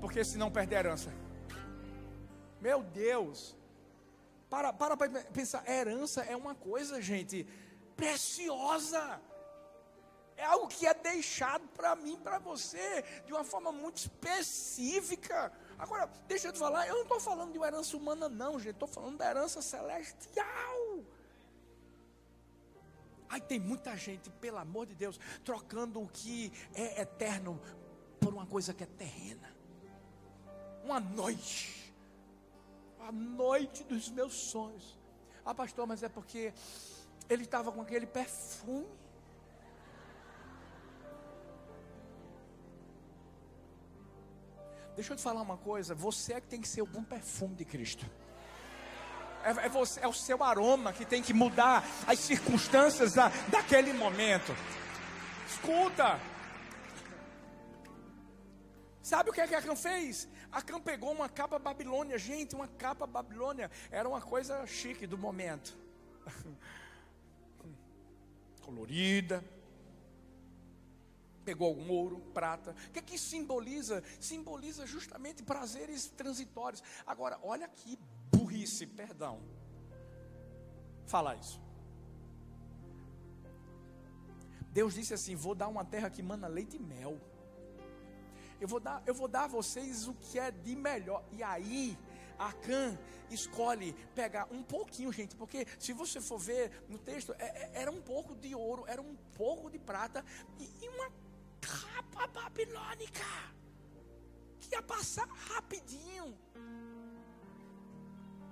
Porque 0.05 0.23
senão 0.23 0.51
perde 0.51 0.75
a 0.75 0.79
herança. 0.79 1.11
Meu 2.61 2.83
Deus. 2.83 3.55
Para 4.47 4.71
para 4.71 4.95
pensar, 5.33 5.67
herança 5.67 6.21
é 6.21 6.35
uma 6.35 6.53
coisa, 6.53 7.01
gente, 7.01 7.43
preciosa. 7.97 9.19
É 10.37 10.45
algo 10.45 10.67
que 10.67 10.85
é 10.85 10.93
deixado 10.93 11.67
para 11.69 11.95
mim, 11.95 12.19
para 12.19 12.37
você, 12.37 13.03
de 13.25 13.33
uma 13.33 13.43
forma 13.43 13.71
muito 13.71 13.97
específica. 13.97 15.51
Agora, 15.79 16.07
deixa 16.27 16.49
eu 16.49 16.53
te 16.53 16.59
falar, 16.59 16.87
eu 16.87 16.93
não 16.93 17.01
estou 17.01 17.19
falando 17.19 17.51
de 17.51 17.57
uma 17.57 17.65
herança 17.65 17.97
humana, 17.97 18.29
não, 18.29 18.59
gente. 18.59 18.75
Estou 18.75 18.87
falando 18.87 19.17
da 19.17 19.27
herança 19.27 19.59
celestial. 19.59 21.03
Ai, 23.27 23.41
tem 23.41 23.59
muita 23.59 23.97
gente, 23.97 24.29
pelo 24.29 24.59
amor 24.59 24.85
de 24.85 24.93
Deus, 24.93 25.19
trocando 25.43 25.99
o 25.99 26.07
que 26.07 26.53
é 26.75 27.01
eterno 27.01 27.59
por 28.19 28.31
uma 28.31 28.45
coisa 28.45 28.71
que 28.71 28.83
é 28.83 28.87
terrena 28.87 29.54
uma 30.85 30.99
noite, 30.99 31.91
a 32.99 33.11
noite 33.11 33.83
dos 33.83 34.07
meus 34.09 34.33
sonhos. 34.33 34.97
Ah, 35.43 35.53
pastor, 35.53 35.87
mas 35.87 36.03
é 36.03 36.09
porque 36.09 36.53
ele 37.27 37.43
estava 37.43 37.71
com 37.71 37.81
aquele 37.81 38.05
perfume. 38.05 38.87
Deixa 44.95 45.11
eu 45.11 45.17
te 45.17 45.23
falar 45.23 45.41
uma 45.41 45.57
coisa, 45.57 45.93
você 45.93 46.33
é 46.33 46.41
que 46.41 46.47
tem 46.47 46.61
que 46.61 46.67
ser 46.67 46.81
o 46.81 46.85
bom 46.85 47.03
perfume 47.03 47.55
de 47.55 47.65
Cristo. 47.65 48.05
É, 49.43 49.65
é, 49.65 49.69
você, 49.69 49.99
é 49.99 50.07
o 50.07 50.13
seu 50.13 50.41
aroma 50.43 50.93
que 50.93 51.03
tem 51.03 51.21
que 51.21 51.33
mudar 51.33 51.83
as 52.07 52.19
circunstâncias 52.19 53.13
da, 53.13 53.29
daquele 53.49 53.91
momento. 53.91 54.55
Escuta. 55.47 56.19
Sabe 59.05 59.29
o 59.29 59.33
que, 59.33 59.39
é 59.39 59.47
que 59.47 59.53
a 59.53 59.61
Cam 59.61 59.75
fez? 59.75 60.27
A 60.51 60.63
Cam 60.63 60.81
pegou 60.81 61.11
uma 61.11 61.29
capa 61.29 61.59
babilônia. 61.59 62.17
Gente, 62.17 62.55
uma 62.55 62.67
capa 62.67 63.05
babilônia 63.05 63.69
era 63.91 64.09
uma 64.09 64.19
coisa 64.19 64.65
chique 64.65 65.05
do 65.05 65.15
momento. 65.15 65.77
Colorida. 68.65 69.45
Pegou 71.43 71.67
algum 71.67 71.87
ouro, 71.91 72.19
prata. 72.33 72.71
O 72.71 72.91
que, 72.93 72.97
é 72.97 73.01
que 73.03 73.19
simboliza? 73.19 74.03
Simboliza 74.19 74.87
justamente 74.87 75.43
prazeres 75.43 76.07
transitórios. 76.07 76.81
Agora, 77.05 77.39
olha 77.43 77.67
que 77.67 77.99
burrice, 78.31 78.87
perdão. 78.87 79.39
Falar 81.05 81.35
isso. 81.35 81.61
Deus 84.71 84.95
disse 84.95 85.13
assim: 85.13 85.35
Vou 85.35 85.53
dar 85.53 85.67
uma 85.67 85.85
terra 85.85 86.09
que 86.09 86.23
mana 86.23 86.47
leite 86.47 86.77
e 86.77 86.79
mel. 86.79 87.21
Eu 88.59 88.67
vou 88.67 88.79
dar, 88.79 89.03
eu 89.05 89.13
vou 89.13 89.27
dar 89.27 89.45
a 89.45 89.47
vocês 89.47 90.07
o 90.07 90.13
que 90.13 90.39
é 90.39 90.51
de 90.51 90.75
melhor. 90.75 91.23
E 91.31 91.43
aí, 91.43 91.97
Acã 92.37 92.97
escolhe 93.29 93.93
pegar 94.13 94.47
um 94.51 94.61
pouquinho, 94.61 95.11
gente, 95.11 95.35
porque 95.35 95.65
se 95.79 95.93
você 95.93 96.21
for 96.21 96.37
ver 96.37 96.83
no 96.87 96.97
texto, 96.97 97.33
é, 97.39 97.45
é, 97.45 97.71
era 97.73 97.91
um 97.91 98.01
pouco 98.01 98.35
de 98.35 98.53
ouro, 98.53 98.83
era 98.87 99.01
um 99.01 99.15
pouco 99.35 99.69
de 99.69 99.79
prata 99.79 100.23
e, 100.59 100.63
e 100.81 100.89
uma 100.89 101.11
capa 101.61 102.27
babilônica 102.27 103.23
que 104.59 104.73
ia 104.73 104.81
passar 104.81 105.27
rapidinho. 105.27 106.37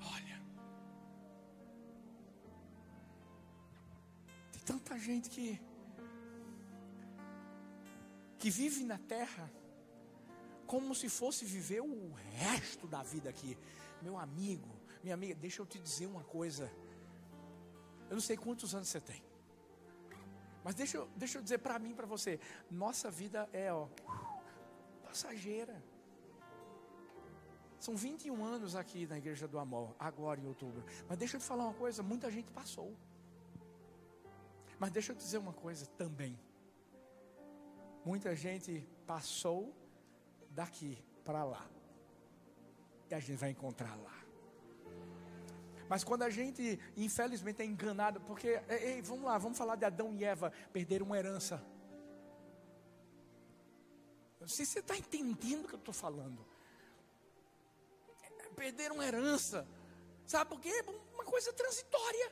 Olha, 0.01 0.41
tem 4.51 4.61
tanta 4.61 4.97
gente 4.97 5.29
que 5.29 5.61
que 8.37 8.49
vive 8.49 8.83
na 8.83 8.97
terra 8.97 9.49
como 10.67 10.93
se 10.95 11.09
fosse 11.09 11.45
viver 11.45 11.81
o 11.81 12.11
resto 12.11 12.87
da 12.87 13.03
vida 13.03 13.29
aqui. 13.29 13.57
Meu 14.01 14.17
amigo, 14.17 14.69
minha 15.03 15.15
amiga, 15.15 15.35
deixa 15.35 15.61
eu 15.61 15.65
te 15.65 15.79
dizer 15.79 16.05
uma 16.05 16.23
coisa. 16.23 16.71
Eu 18.09 18.15
não 18.15 18.21
sei 18.21 18.37
quantos 18.37 18.73
anos 18.73 18.87
você 18.87 19.01
tem. 19.01 19.23
Mas 20.63 20.75
deixa 20.75 20.97
eu, 20.97 21.07
deixa 21.15 21.37
eu 21.37 21.41
dizer 21.41 21.57
para 21.59 21.77
mim, 21.77 21.93
para 21.93 22.05
você, 22.05 22.39
nossa 22.71 23.11
vida 23.11 23.49
é 23.51 23.71
ó, 23.71 23.87
passageira. 25.03 25.83
São 27.79 27.97
21 27.97 28.45
anos 28.45 28.77
aqui 28.77 29.05
na 29.05 29.17
Igreja 29.17 29.45
do 29.45 29.59
Amor, 29.59 29.93
agora 29.99 30.39
em 30.39 30.47
outubro. 30.47 30.85
Mas 31.07 31.17
deixa 31.17 31.35
eu 31.35 31.41
te 31.41 31.45
falar 31.45 31.65
uma 31.65 31.73
coisa, 31.73 32.01
muita 32.01 32.31
gente 32.31 32.49
passou. 32.49 32.95
Mas 34.79 34.91
deixa 34.91 35.11
eu 35.11 35.15
te 35.17 35.19
dizer 35.19 35.37
uma 35.37 35.51
coisa 35.51 35.85
também. 35.97 36.39
Muita 38.05 38.33
gente 38.35 38.87
passou 39.05 39.75
daqui 40.53 40.97
para 41.23 41.43
lá. 41.43 41.67
E 43.09 43.13
a 43.13 43.19
gente 43.19 43.37
vai 43.37 43.49
encontrar 43.49 43.95
lá. 43.97 44.23
Mas 45.89 46.03
quando 46.03 46.23
a 46.23 46.29
gente, 46.29 46.79
infelizmente, 46.95 47.61
é 47.61 47.65
enganado, 47.65 48.21
porque, 48.21 48.61
ei, 48.69 49.01
vamos 49.01 49.25
lá, 49.25 49.37
vamos 49.37 49.57
falar 49.57 49.75
de 49.75 49.85
Adão 49.85 50.13
e 50.15 50.23
Eva 50.23 50.51
perderam 50.71 51.05
uma 51.05 51.17
herança. 51.17 51.63
Não 54.39 54.47
sei 54.47 54.65
se 54.65 54.73
você 54.73 54.79
está 54.79 54.97
entendendo 54.97 55.65
o 55.65 55.67
que 55.67 55.75
eu 55.75 55.79
estou 55.79 55.93
falando. 55.93 56.45
Perderam 58.55 58.95
uma 58.95 59.05
herança. 59.05 59.67
Sabe 60.25 60.49
por 60.49 60.59
quê? 60.59 60.83
Uma 61.13 61.23
coisa 61.23 61.51
transitória 61.53 62.31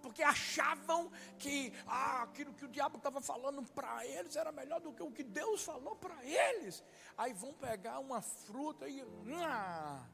porque 0.00 0.22
achavam 0.22 1.10
que 1.38 1.72
ah, 1.86 2.22
aquilo 2.22 2.52
que 2.52 2.64
o 2.64 2.68
diabo 2.68 2.96
estava 2.96 3.20
falando 3.20 3.62
para 3.72 4.06
eles 4.06 4.36
era 4.36 4.50
melhor 4.50 4.80
do 4.80 4.92
que 4.92 5.02
o 5.02 5.10
que 5.10 5.22
Deus 5.22 5.62
falou 5.62 5.94
para 5.96 6.24
eles. 6.24 6.82
Aí 7.16 7.32
vão 7.32 7.52
pegar 7.54 7.98
uma 7.98 8.20
fruta 8.20 8.88
e. 8.88 9.04
Ah, 9.44 10.04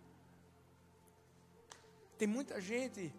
tem 2.19 2.27
muita 2.27 2.61
gente 2.61 3.15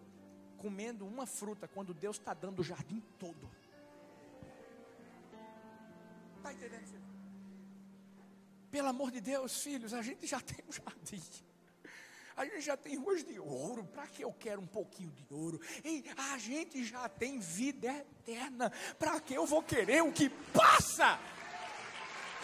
comendo 0.58 1.06
uma 1.06 1.26
fruta 1.26 1.68
quando 1.68 1.94
Deus 1.94 2.18
está 2.18 2.34
dando 2.34 2.60
o 2.60 2.64
jardim 2.64 3.00
todo. 3.18 3.48
Está 6.36 6.52
entendendo, 6.52 6.86
filho? 6.86 7.08
Pelo 8.70 8.88
amor 8.88 9.10
de 9.10 9.20
Deus, 9.20 9.62
filhos, 9.62 9.94
a 9.94 10.02
gente 10.02 10.26
já 10.26 10.40
tem 10.42 10.64
um 10.68 10.72
jardim. 10.72 11.22
A 12.38 12.44
gente 12.44 12.60
já 12.60 12.76
tem 12.76 12.96
ruas 12.96 13.24
de 13.24 13.36
ouro. 13.40 13.84
Para 13.86 14.06
que 14.06 14.22
eu 14.22 14.32
quero 14.32 14.60
um 14.60 14.66
pouquinho 14.66 15.10
de 15.10 15.26
ouro? 15.28 15.60
Ei, 15.82 16.04
a 16.16 16.38
gente 16.38 16.84
já 16.84 17.08
tem 17.08 17.40
vida 17.40 17.88
eterna. 17.88 18.70
Para 18.96 19.20
que 19.20 19.34
eu 19.34 19.44
vou 19.44 19.60
querer 19.60 20.04
o 20.04 20.12
que 20.12 20.30
passa? 20.30 21.18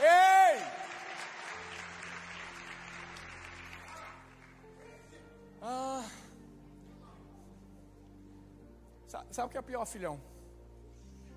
Ei! 0.01 0.61
Ah. 5.63 6.05
Sabe 9.31 9.47
o 9.47 9.51
que 9.51 9.59
é 9.59 9.63
pior, 9.63 9.87
filhão? 9.87 10.21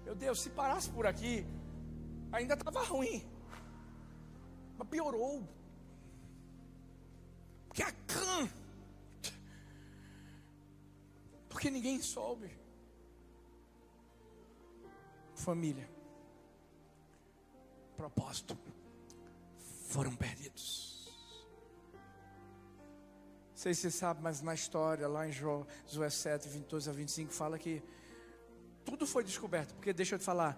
Meu 0.04 0.16
Deus, 0.16 0.42
se 0.42 0.50
parasse 0.50 0.90
por 0.90 1.06
aqui, 1.06 1.46
ainda 2.32 2.56
estava 2.56 2.84
ruim. 2.86 3.24
Mas 4.80 4.88
piorou 4.88 5.48
que 7.78 7.84
a 7.84 7.92
Cã. 7.92 8.50
Porque 11.48 11.70
ninguém 11.70 12.02
soube. 12.02 12.50
Família. 15.36 15.88
Propósito. 17.96 18.58
Foram 19.90 20.16
perdidos. 20.16 21.16
Não 23.52 23.58
sei 23.64 23.76
se 23.76 23.82
você 23.82 23.92
sabe, 23.92 24.24
mas 24.24 24.42
na 24.42 24.56
história, 24.56 25.08
lá 25.08 25.28
em 25.28 25.32
Josué 25.32 26.10
7, 26.10 26.50
22 26.50 26.88
a 26.88 26.92
25, 26.92 27.32
fala 27.32 27.60
que 27.60 27.84
tudo 28.84 29.06
foi 29.06 29.24
descoberto. 29.24 29.76
Porque 29.76 29.94
deixa 29.94 30.16
eu 30.16 30.20
te 30.20 30.26
falar, 30.26 30.58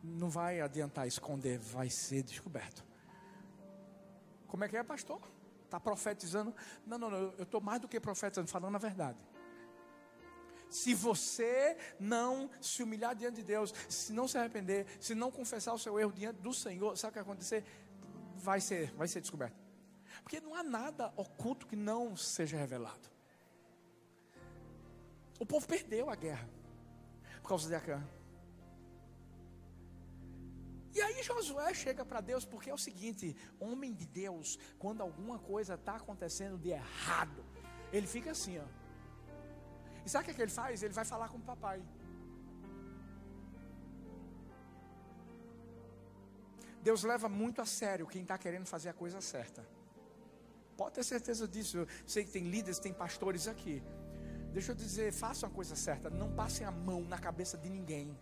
não 0.00 0.30
vai 0.30 0.60
adiantar 0.60 1.08
esconder, 1.08 1.58
vai 1.58 1.90
ser 1.90 2.22
descoberto. 2.22 2.86
Como 4.56 4.64
é 4.64 4.68
que 4.68 4.76
é, 4.78 4.82
pastor? 4.82 5.20
Está 5.66 5.78
profetizando? 5.78 6.54
Não, 6.86 6.96
não, 6.96 7.10
não, 7.10 7.18
eu 7.36 7.42
estou 7.42 7.60
mais 7.60 7.78
do 7.78 7.86
que 7.86 8.00
profetizando, 8.00 8.48
falando 8.48 8.74
a 8.74 8.78
verdade. 8.78 9.18
Se 10.70 10.94
você 10.94 11.76
não 12.00 12.48
se 12.58 12.82
humilhar 12.82 13.14
diante 13.14 13.36
de 13.36 13.42
Deus, 13.42 13.74
se 13.86 14.14
não 14.14 14.26
se 14.26 14.38
arrepender, 14.38 14.86
se 14.98 15.14
não 15.14 15.30
confessar 15.30 15.74
o 15.74 15.78
seu 15.78 16.00
erro 16.00 16.10
diante 16.10 16.40
do 16.40 16.54
Senhor, 16.54 16.96
sabe 16.96 17.10
o 17.10 17.12
que 17.12 17.18
vai 17.18 17.22
acontecer? 17.22 17.64
Vai 18.36 18.58
ser, 18.58 18.90
vai 18.92 19.06
ser 19.06 19.20
descoberto. 19.20 19.62
Porque 20.22 20.40
não 20.40 20.54
há 20.54 20.62
nada 20.62 21.12
oculto 21.16 21.66
que 21.66 21.76
não 21.76 22.16
seja 22.16 22.56
revelado. 22.56 23.10
O 25.38 25.44
povo 25.44 25.68
perdeu 25.68 26.08
a 26.08 26.14
guerra 26.14 26.48
por 27.42 27.50
causa 27.50 27.68
de 27.68 27.74
Acã. 27.74 28.02
E 30.96 31.02
aí 31.06 31.22
Josué 31.22 31.74
chega 31.74 32.02
para 32.10 32.22
Deus, 32.22 32.44
porque 32.46 32.70
é 32.70 32.74
o 32.74 32.78
seguinte: 32.78 33.36
homem 33.60 33.92
de 33.92 34.06
Deus, 34.06 34.58
quando 34.78 35.02
alguma 35.02 35.38
coisa 35.38 35.74
está 35.74 35.96
acontecendo 35.96 36.56
de 36.56 36.70
errado, 36.70 37.44
ele 37.92 38.06
fica 38.06 38.30
assim, 38.30 38.58
ó. 38.58 38.64
E 40.04 40.08
sabe 40.08 40.22
o 40.22 40.24
que, 40.26 40.30
é 40.30 40.34
que 40.34 40.42
ele 40.46 40.50
faz? 40.50 40.82
Ele 40.82 40.94
vai 40.94 41.04
falar 41.04 41.28
com 41.28 41.36
o 41.36 41.46
papai. 41.52 41.82
Deus 46.82 47.02
leva 47.02 47.28
muito 47.28 47.60
a 47.60 47.66
sério 47.66 48.06
quem 48.06 48.22
está 48.22 48.38
querendo 48.38 48.64
fazer 48.64 48.88
a 48.88 48.94
coisa 48.94 49.20
certa. 49.20 49.68
Pode 50.78 50.94
ter 50.94 51.04
certeza 51.04 51.46
disso. 51.46 51.76
Eu 51.78 51.88
sei 52.06 52.24
que 52.24 52.30
tem 52.30 52.44
líderes, 52.44 52.78
tem 52.78 52.94
pastores 52.94 53.46
aqui. 53.48 53.82
Deixa 54.54 54.72
eu 54.72 54.76
dizer, 54.76 55.12
façam 55.12 55.46
a 55.50 55.52
coisa 55.52 55.76
certa. 55.76 56.08
Não 56.08 56.32
passem 56.34 56.66
a 56.66 56.70
mão 56.70 57.02
na 57.02 57.18
cabeça 57.18 57.58
de 57.58 57.68
ninguém. 57.68 58.16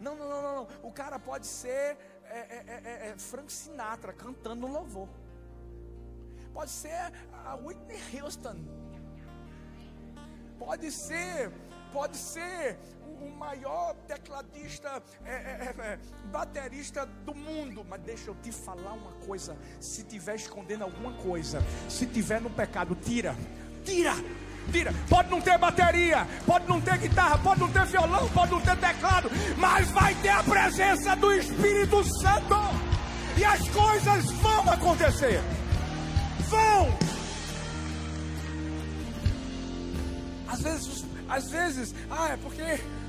Não, 0.00 0.16
não, 0.16 0.28
não, 0.28 0.42
não. 0.42 0.68
O 0.82 0.90
cara 0.90 1.18
pode 1.18 1.46
ser 1.46 1.96
é, 2.24 2.38
é, 2.38 2.64
é, 2.84 3.08
é, 3.08 3.14
Frank 3.18 3.52
Sinatra 3.52 4.12
cantando 4.12 4.66
um 4.66 4.72
louvor. 4.72 5.08
Pode 6.54 6.70
ser 6.70 7.12
a 7.44 7.54
Whitney 7.54 8.00
Houston. 8.14 8.56
Pode 10.58 10.90
ser, 10.90 11.50
pode 11.92 12.16
ser 12.16 12.78
o 13.20 13.28
maior 13.30 13.94
tecladista, 14.06 15.02
é, 15.24 15.30
é, 15.30 15.74
é, 15.78 15.98
baterista 16.26 17.04
do 17.04 17.34
mundo. 17.34 17.84
Mas 17.88 18.00
deixa 18.02 18.30
eu 18.30 18.34
te 18.36 18.52
falar 18.52 18.92
uma 18.92 19.12
coisa: 19.26 19.56
se 19.80 20.04
tiver 20.04 20.36
escondendo 20.36 20.84
alguma 20.84 21.12
coisa, 21.22 21.60
se 21.88 22.06
tiver 22.06 22.40
no 22.40 22.50
pecado, 22.50 22.94
tira, 22.94 23.34
tira 23.84 24.14
Tira. 24.72 24.94
Pode 25.08 25.30
não 25.30 25.40
ter 25.40 25.58
bateria, 25.58 26.26
pode 26.46 26.68
não 26.68 26.80
ter 26.80 26.98
guitarra, 26.98 27.38
pode 27.38 27.60
não 27.60 27.70
ter 27.70 27.84
violão, 27.86 28.28
pode 28.30 28.52
não 28.52 28.60
ter 28.60 28.76
teclado, 28.76 29.30
mas 29.56 29.90
vai 29.90 30.14
ter 30.16 30.28
a 30.28 30.42
presença 30.42 31.16
do 31.16 31.32
Espírito 31.32 32.04
Santo. 32.20 32.56
E 33.36 33.44
as 33.44 33.68
coisas 33.68 34.30
vão 34.32 34.70
acontecer. 34.70 35.40
Vão. 36.48 36.98
Às 40.48 40.60
vezes, 40.62 41.04
às 41.28 41.50
vezes, 41.50 41.94
ah, 42.10 42.28
é 42.30 42.36
porque, 42.36 42.62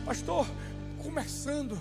pastor, 0.05 0.47
começando, 1.01 1.77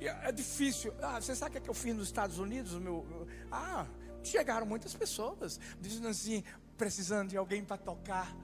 é 0.00 0.32
difícil. 0.32 0.94
Ah, 1.02 1.20
você 1.20 1.34
sabe 1.34 1.50
o 1.50 1.52
que, 1.52 1.58
é 1.58 1.60
que 1.60 1.70
eu 1.70 1.74
fiz 1.74 1.94
nos 1.94 2.06
Estados 2.06 2.38
Unidos? 2.38 2.72
Meu, 2.74 3.06
ah, 3.50 3.86
chegaram 4.22 4.66
muitas 4.66 4.94
pessoas 4.94 5.60
dizendo 5.80 6.08
assim, 6.08 6.42
precisando 6.76 7.30
de 7.30 7.36
alguém 7.36 7.64
para 7.64 7.76
tocar. 7.76 8.34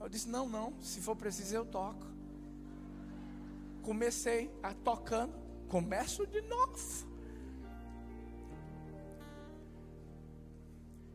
Eu 0.00 0.08
disse: 0.08 0.28
não, 0.28 0.48
não, 0.48 0.72
se 0.80 1.00
for 1.00 1.16
preciso 1.16 1.54
eu 1.54 1.64
toco. 1.64 2.06
Comecei 3.82 4.50
a 4.62 4.74
tocando, 4.74 5.34
começo 5.68 6.26
de 6.26 6.40
novo. 6.42 7.06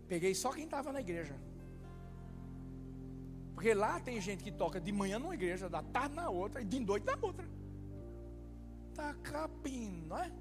Peguei 0.07 0.33
só 0.35 0.51
quem 0.51 0.65
estava 0.65 0.91
na 0.91 0.99
igreja. 0.99 1.35
Porque 3.53 3.73
lá 3.73 3.99
tem 3.99 4.19
gente 4.19 4.43
que 4.43 4.51
toca 4.51 4.79
de 4.81 4.91
manhã 4.91 5.19
numa 5.19 5.35
igreja, 5.35 5.69
da 5.69 5.83
tarde 5.83 6.15
na 6.15 6.29
outra 6.29 6.61
e 6.61 6.65
de 6.65 6.79
noite 6.79 7.05
na 7.05 7.17
outra. 7.21 7.47
Tá 8.95 9.13
capim, 9.23 10.03
não 10.07 10.17
é? 10.17 10.31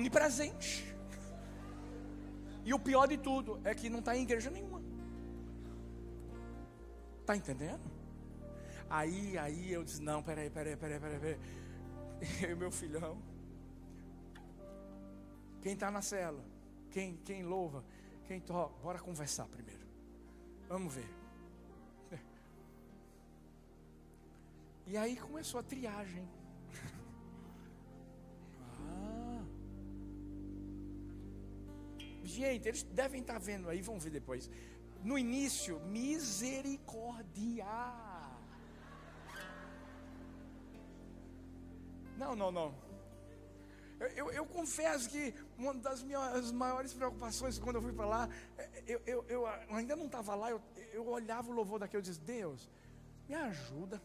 Onipresente. 0.00 0.90
E 2.64 2.74
o 2.74 2.78
pior 2.78 3.06
de 3.06 3.16
tudo 3.16 3.60
é 3.64 3.74
que 3.74 3.88
não 3.88 4.00
está 4.00 4.16
em 4.16 4.22
igreja 4.22 4.50
nenhuma. 4.50 4.82
Está 7.20 7.36
entendendo? 7.36 7.82
Aí, 8.88 9.38
aí 9.38 9.72
eu 9.72 9.84
disse, 9.84 10.02
não, 10.02 10.22
peraí, 10.22 10.50
peraí, 10.50 10.76
peraí, 10.76 10.98
peraí, 10.98 11.20
peraí. 11.20 11.40
Eu 12.50 12.56
meu 12.56 12.70
filhão. 12.70 13.22
Quem 15.62 15.74
está 15.74 15.90
na 15.90 16.02
cela? 16.02 16.44
Quem, 16.90 17.16
quem 17.18 17.44
louva? 17.44 17.84
Quem 18.26 18.40
toca? 18.40 18.74
Bora 18.82 18.98
conversar 18.98 19.46
primeiro. 19.46 19.86
Vamos 20.68 20.92
ver. 20.94 21.08
E 24.86 24.96
aí 24.96 25.16
começou 25.16 25.60
a 25.60 25.62
triagem. 25.62 26.28
Gente, 32.30 32.68
eles 32.68 32.82
devem 32.82 33.20
estar 33.20 33.38
vendo 33.38 33.68
aí, 33.68 33.80
vão 33.82 33.98
ver 33.98 34.10
depois. 34.10 34.48
No 35.02 35.18
início, 35.18 35.80
misericórdia. 35.80 37.66
Não, 42.16 42.36
não, 42.36 42.52
não. 42.52 42.74
Eu, 43.98 44.08
eu, 44.08 44.30
eu, 44.32 44.46
confesso 44.46 45.10
que 45.10 45.34
uma 45.58 45.74
das 45.74 46.02
minhas 46.02 46.50
maiores 46.52 46.92
preocupações 46.94 47.58
quando 47.58 47.76
eu 47.76 47.82
fui 47.82 47.92
para 47.92 48.06
lá, 48.06 48.28
eu, 48.86 49.00
eu, 49.06 49.24
eu, 49.28 49.46
ainda 49.70 49.94
não 49.94 50.06
estava 50.06 50.34
lá, 50.34 50.50
eu, 50.50 50.60
eu 50.92 51.06
olhava 51.06 51.50
o 51.50 51.54
louvor 51.54 51.78
daquele 51.78 52.02
e 52.02 52.06
disse, 52.06 52.20
Deus, 52.20 52.70
me 53.28 53.34
ajuda. 53.34 54.00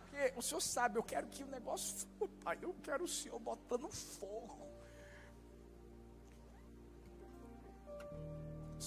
Porque 0.00 0.32
o 0.36 0.42
Senhor 0.42 0.60
sabe, 0.60 0.98
eu 0.98 1.02
quero 1.02 1.26
que 1.26 1.42
o 1.42 1.46
negócio, 1.46 2.06
pai, 2.42 2.58
eu 2.62 2.74
quero 2.82 3.04
o 3.04 3.08
Senhor 3.08 3.38
botando 3.38 3.88
fogo. 3.90 4.67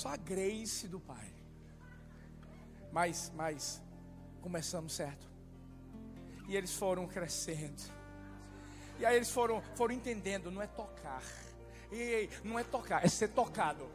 Só 0.02 0.10
a 0.10 0.18
grace 0.18 0.88
do 0.88 1.00
Pai. 1.00 1.32
Mas, 2.92 3.32
mas, 3.36 3.80
começamos 4.42 4.94
certo. 4.94 5.30
E 6.48 6.56
eles 6.58 6.74
foram 6.74 7.06
crescendo. 7.06 7.84
E 8.98 9.06
aí 9.06 9.16
eles 9.16 9.30
foram, 9.30 9.62
foram 9.76 9.94
entendendo, 9.94 10.50
não 10.50 10.60
é 10.60 10.66
tocar. 10.66 11.22
E 11.92 12.28
não 12.44 12.58
é 12.58 12.64
tocar, 12.64 13.06
é 13.06 13.08
ser 13.08 13.28
tocado. 13.28 13.88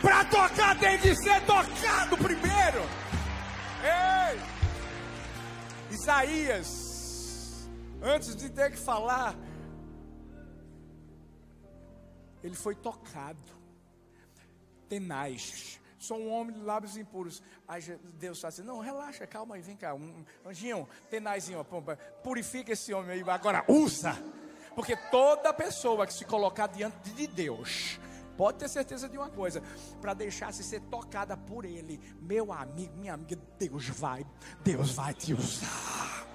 Para 0.00 0.24
tocar 0.26 0.78
tem 0.78 0.96
de 0.98 1.16
ser 1.24 1.44
tocado 1.44 2.16
primeiro. 2.18 2.82
Ei! 3.82 4.40
Isaías, 5.90 7.68
antes 8.00 8.36
de 8.36 8.48
ter 8.48 8.70
que 8.70 8.78
falar, 8.78 9.34
ele 12.42 12.54
foi 12.54 12.74
tocado. 12.74 13.62
Tenaz. 14.88 15.80
Sou 15.98 16.18
um 16.18 16.32
homem 16.32 16.54
de 16.56 16.60
lábios 16.60 16.96
impuros. 16.96 17.42
Aí 17.66 17.80
Deus 18.14 18.38
está 18.38 18.48
assim: 18.48 18.62
não, 18.62 18.80
relaxa, 18.80 19.26
calma 19.26 19.54
aí, 19.54 19.62
vem 19.62 19.76
cá. 19.76 19.94
Um, 19.94 20.24
anjinho, 20.44 20.88
tenazinho, 21.08 21.64
purifica 22.22 22.72
esse 22.72 22.92
homem 22.92 23.12
aí, 23.12 23.30
agora 23.30 23.64
usa. 23.68 24.12
Porque 24.74 24.96
toda 24.96 25.52
pessoa 25.52 26.06
que 26.06 26.12
se 26.12 26.24
colocar 26.24 26.66
diante 26.66 27.10
de 27.10 27.26
Deus, 27.26 28.00
pode 28.36 28.58
ter 28.58 28.68
certeza 28.68 29.08
de 29.08 29.16
uma 29.16 29.28
coisa, 29.28 29.62
para 30.00 30.14
deixar-se 30.14 30.64
ser 30.64 30.80
tocada 30.82 31.36
por 31.36 31.64
Ele, 31.64 32.00
meu 32.20 32.52
amigo, 32.52 32.96
minha 32.96 33.14
amiga, 33.14 33.38
Deus 33.58 33.88
vai, 33.88 34.26
Deus 34.64 34.92
vai 34.92 35.14
te 35.14 35.34
usar. 35.34 36.31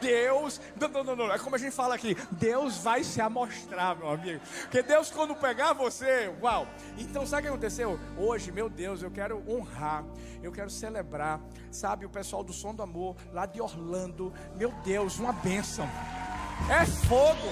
Deus, 0.00 0.60
não, 0.78 1.04
não, 1.04 1.16
não, 1.16 1.32
é 1.32 1.38
como 1.38 1.56
a 1.56 1.58
gente 1.58 1.74
fala 1.74 1.94
aqui, 1.94 2.16
Deus 2.32 2.78
vai 2.78 3.02
se 3.02 3.20
amostrar, 3.20 3.96
meu 3.96 4.10
amigo. 4.10 4.40
Porque 4.62 4.82
Deus, 4.82 5.10
quando 5.10 5.34
pegar 5.34 5.72
você, 5.72 6.32
uau. 6.40 6.66
Então, 6.98 7.26
sabe 7.26 7.40
o 7.40 7.42
que 7.42 7.48
aconteceu? 7.48 7.98
Hoje, 8.16 8.52
meu 8.52 8.68
Deus, 8.68 9.02
eu 9.02 9.10
quero 9.10 9.42
honrar, 9.48 10.04
eu 10.42 10.52
quero 10.52 10.70
celebrar, 10.70 11.40
sabe, 11.70 12.04
o 12.06 12.10
pessoal 12.10 12.42
do 12.42 12.52
Som 12.52 12.74
do 12.74 12.82
Amor, 12.82 13.16
lá 13.32 13.46
de 13.46 13.60
Orlando, 13.60 14.32
meu 14.56 14.70
Deus, 14.84 15.18
uma 15.18 15.32
bênção. 15.32 15.88
É 16.70 16.84
fogo. 16.86 17.48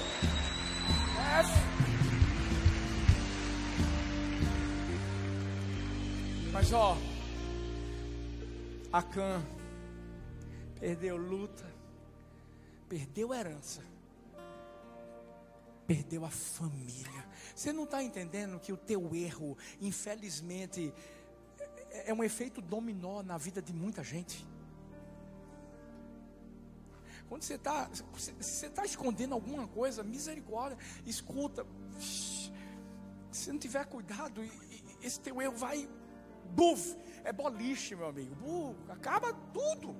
É 1.38 1.74
Mas 6.54 6.72
ó, 6.72 6.96
Acã 8.92 9.42
perdeu 10.78 11.16
luta, 11.16 11.64
perdeu 12.88 13.32
a 13.32 13.38
herança, 13.38 13.82
perdeu 15.86 16.24
a 16.24 16.30
família. 16.30 17.24
Você 17.54 17.72
não 17.72 17.84
está 17.84 18.02
entendendo 18.02 18.58
que 18.58 18.72
o 18.72 18.76
teu 18.76 19.14
erro, 19.14 19.56
infelizmente, 19.80 20.92
é, 21.90 22.10
é 22.10 22.14
um 22.14 22.22
efeito 22.22 22.60
dominó 22.60 23.22
na 23.22 23.38
vida 23.38 23.62
de 23.62 23.72
muita 23.72 24.02
gente. 24.02 24.46
Quando 27.28 27.42
você 27.42 27.54
está 27.54 27.88
você 28.12 28.68
tá 28.70 28.84
escondendo 28.84 29.34
alguma 29.34 29.66
coisa, 29.66 30.02
misericórdia, 30.02 30.78
escuta. 31.06 31.66
Se 33.30 33.50
não 33.50 33.58
tiver 33.58 33.84
cuidado, 33.86 34.40
esse 35.02 35.18
teu 35.20 35.40
erro 35.40 35.56
vai, 35.56 35.88
buf, 36.50 36.96
é 37.24 37.32
boliche, 37.32 37.96
meu 37.96 38.08
amigo, 38.08 38.34
buf, 38.36 38.76
acaba 38.90 39.32
tudo. 39.52 39.96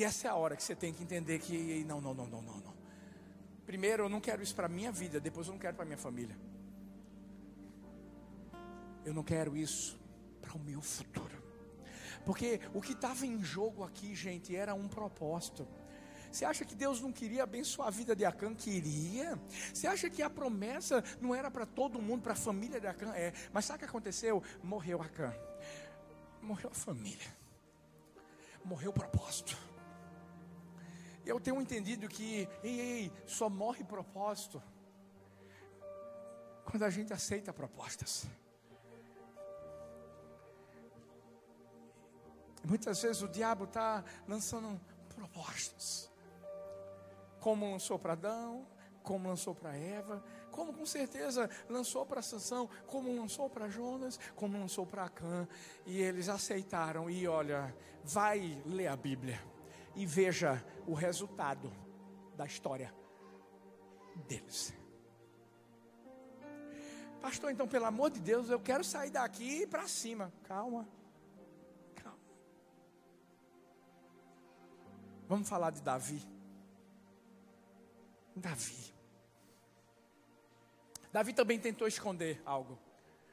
E 0.00 0.04
essa 0.04 0.28
é 0.28 0.30
a 0.30 0.34
hora 0.34 0.56
que 0.56 0.62
você 0.62 0.74
tem 0.74 0.94
que 0.94 1.02
entender 1.02 1.38
que 1.40 1.84
não, 1.84 2.00
não, 2.00 2.14
não, 2.14 2.26
não, 2.26 2.40
não, 2.40 2.56
não. 2.56 2.74
Primeiro, 3.66 4.04
eu 4.04 4.08
não 4.08 4.18
quero 4.18 4.42
isso 4.42 4.54
para 4.54 4.66
minha 4.66 4.90
vida, 4.90 5.20
depois 5.20 5.46
eu 5.46 5.52
não 5.52 5.60
quero 5.60 5.76
para 5.76 5.84
minha 5.84 5.98
família. 5.98 6.34
Eu 9.04 9.12
não 9.12 9.22
quero 9.22 9.54
isso 9.54 10.00
para 10.40 10.56
o 10.56 10.58
meu 10.58 10.80
futuro. 10.80 11.44
Porque 12.24 12.62
o 12.72 12.80
que 12.80 12.92
estava 12.92 13.26
em 13.26 13.44
jogo 13.44 13.84
aqui, 13.84 14.14
gente, 14.14 14.56
era 14.56 14.72
um 14.72 14.88
propósito. 14.88 15.68
Você 16.32 16.46
acha 16.46 16.64
que 16.64 16.74
Deus 16.74 16.98
não 17.02 17.12
queria 17.12 17.42
abençoar 17.42 17.88
a 17.88 17.90
vida 17.90 18.16
de 18.16 18.24
Acã? 18.24 18.54
Queria. 18.54 19.38
Você 19.74 19.86
acha 19.86 20.08
que 20.08 20.22
a 20.22 20.30
promessa 20.30 21.04
não 21.20 21.34
era 21.34 21.50
para 21.50 21.66
todo 21.66 22.00
mundo, 22.00 22.22
para 22.22 22.32
a 22.32 22.36
família 22.36 22.80
de 22.80 22.86
Acã? 22.86 23.12
É. 23.14 23.34
Mas 23.52 23.66
sabe 23.66 23.76
o 23.76 23.78
que 23.80 23.84
aconteceu? 23.84 24.42
Morreu 24.62 25.02
Acã. 25.02 25.30
Morreu 26.40 26.70
a 26.70 26.74
família. 26.74 27.36
Morreu 28.64 28.92
o 28.92 28.94
propósito. 28.94 29.69
Eu 31.30 31.38
tenho 31.38 31.62
entendido 31.62 32.08
que, 32.08 32.48
ei, 32.60 32.80
ei, 32.80 33.12
só 33.24 33.48
morre 33.48 33.84
propósito 33.84 34.60
quando 36.64 36.82
a 36.82 36.90
gente 36.90 37.12
aceita 37.12 37.52
propostas. 37.52 38.26
Muitas 42.64 43.00
vezes 43.00 43.22
o 43.22 43.28
diabo 43.28 43.62
está 43.62 44.04
lançando 44.26 44.80
propostas. 45.14 46.10
Como 47.38 47.70
lançou 47.70 47.96
para 47.96 48.14
Adão, 48.14 48.66
como 49.04 49.28
lançou 49.28 49.54
para 49.54 49.76
Eva, 49.76 50.24
como 50.50 50.74
com 50.74 50.84
certeza 50.84 51.48
lançou 51.68 52.04
para 52.04 52.22
Sansão, 52.22 52.68
como 52.88 53.14
lançou 53.14 53.48
para 53.48 53.68
Jonas, 53.68 54.18
como 54.34 54.58
lançou 54.58 54.84
para 54.84 55.04
Acã, 55.04 55.46
e 55.86 56.02
eles 56.02 56.28
aceitaram. 56.28 57.08
E 57.08 57.28
olha, 57.28 57.72
vai 58.02 58.60
ler 58.66 58.88
a 58.88 58.96
Bíblia 58.96 59.40
e 59.94 60.06
veja 60.06 60.64
o 60.86 60.94
resultado 60.94 61.72
da 62.36 62.46
história 62.46 62.94
deles. 64.26 64.74
Pastor, 67.20 67.50
então, 67.50 67.68
pelo 67.68 67.84
amor 67.84 68.10
de 68.10 68.20
Deus, 68.20 68.48
eu 68.48 68.58
quero 68.58 68.82
sair 68.82 69.10
daqui 69.10 69.66
para 69.66 69.86
cima. 69.86 70.32
Calma. 70.44 70.88
Calma. 71.94 72.18
Vamos 75.28 75.48
falar 75.48 75.70
de 75.70 75.82
Davi. 75.82 76.26
Davi. 78.34 78.94
Davi 81.12 81.32
também 81.34 81.58
tentou 81.58 81.86
esconder 81.86 82.40
algo. 82.46 82.78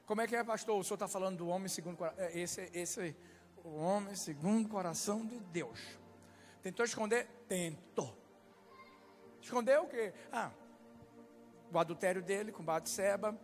Como 0.06 0.22
é 0.22 0.28
que 0.28 0.36
é, 0.36 0.44
pastor? 0.44 0.80
O 0.80 0.84
senhor 0.84 0.96
está 0.96 1.08
falando 1.08 1.38
do 1.38 1.48
homem 1.48 1.68
segundo 1.68 2.04
é, 2.18 2.38
esse, 2.38 2.70
esse, 2.74 3.16
o 3.64 3.76
homem 3.76 4.16
segundo 4.16 4.66
o 4.66 4.70
coração 4.70 5.26
de 5.26 5.40
Deus. 5.40 5.80
Tentou 6.62 6.86
esconder? 6.86 7.28
Tentou. 7.48 8.18
Escondeu 9.42 9.84
o 9.84 9.88
quê? 9.88 10.14
Ah, 10.32 10.52
o 11.72 11.80
adultério 11.80 12.22
dele 12.22 12.52
com 12.52 12.64
Batseba, 12.64 13.38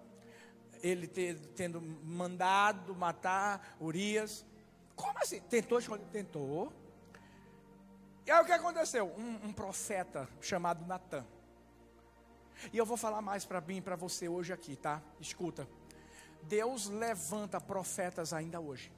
ele 0.82 1.07
ter, 1.07 1.39
tendo 1.55 1.82
mandado 1.82 2.95
matar 2.95 3.76
Urias. 3.80 4.45
Como 4.95 5.18
assim? 5.20 5.39
Tentou 5.41 5.80
esconder? 5.80 6.05
Tentou. 6.11 6.72
E 8.26 8.32
aí 8.32 8.41
o 8.41 8.45
que 8.45 8.51
aconteceu? 8.51 9.07
Um, 9.18 9.47
um 9.47 9.53
profeta 9.53 10.28
chamado 10.41 10.86
Natan. 10.86 11.26
E 12.72 12.78
eu 12.78 12.86
vou 12.86 12.95
falar 12.95 13.22
mais 13.22 13.45
para 13.45 13.59
mim 13.59 13.78
e 13.78 13.82
para 13.82 13.95
você 13.95 14.28
hoje 14.30 14.53
aqui, 14.53 14.76
tá? 14.76 15.01
Escuta. 15.20 15.68
Deus 16.43 16.88
levanta 16.88 17.59
profetas 17.59 18.34
ainda 18.34 18.59
hoje. 18.59 18.91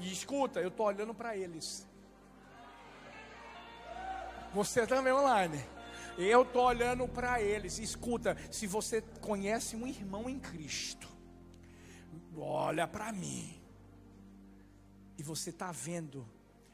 E 0.00 0.12
escuta, 0.12 0.60
eu 0.60 0.68
estou 0.68 0.86
olhando 0.86 1.14
para 1.14 1.36
eles. 1.36 1.86
Você 4.52 4.86
também 4.86 5.12
online. 5.12 5.64
Eu 6.18 6.42
estou 6.42 6.64
olhando 6.64 7.06
para 7.06 7.40
eles. 7.40 7.78
Escuta, 7.78 8.36
se 8.50 8.66
você 8.66 9.00
conhece 9.20 9.76
um 9.76 9.86
irmão 9.86 10.28
em 10.28 10.38
Cristo, 10.38 11.08
olha 12.36 12.86
para 12.86 13.12
mim. 13.12 13.60
E 15.16 15.22
você 15.22 15.50
está 15.50 15.70
vendo 15.70 16.26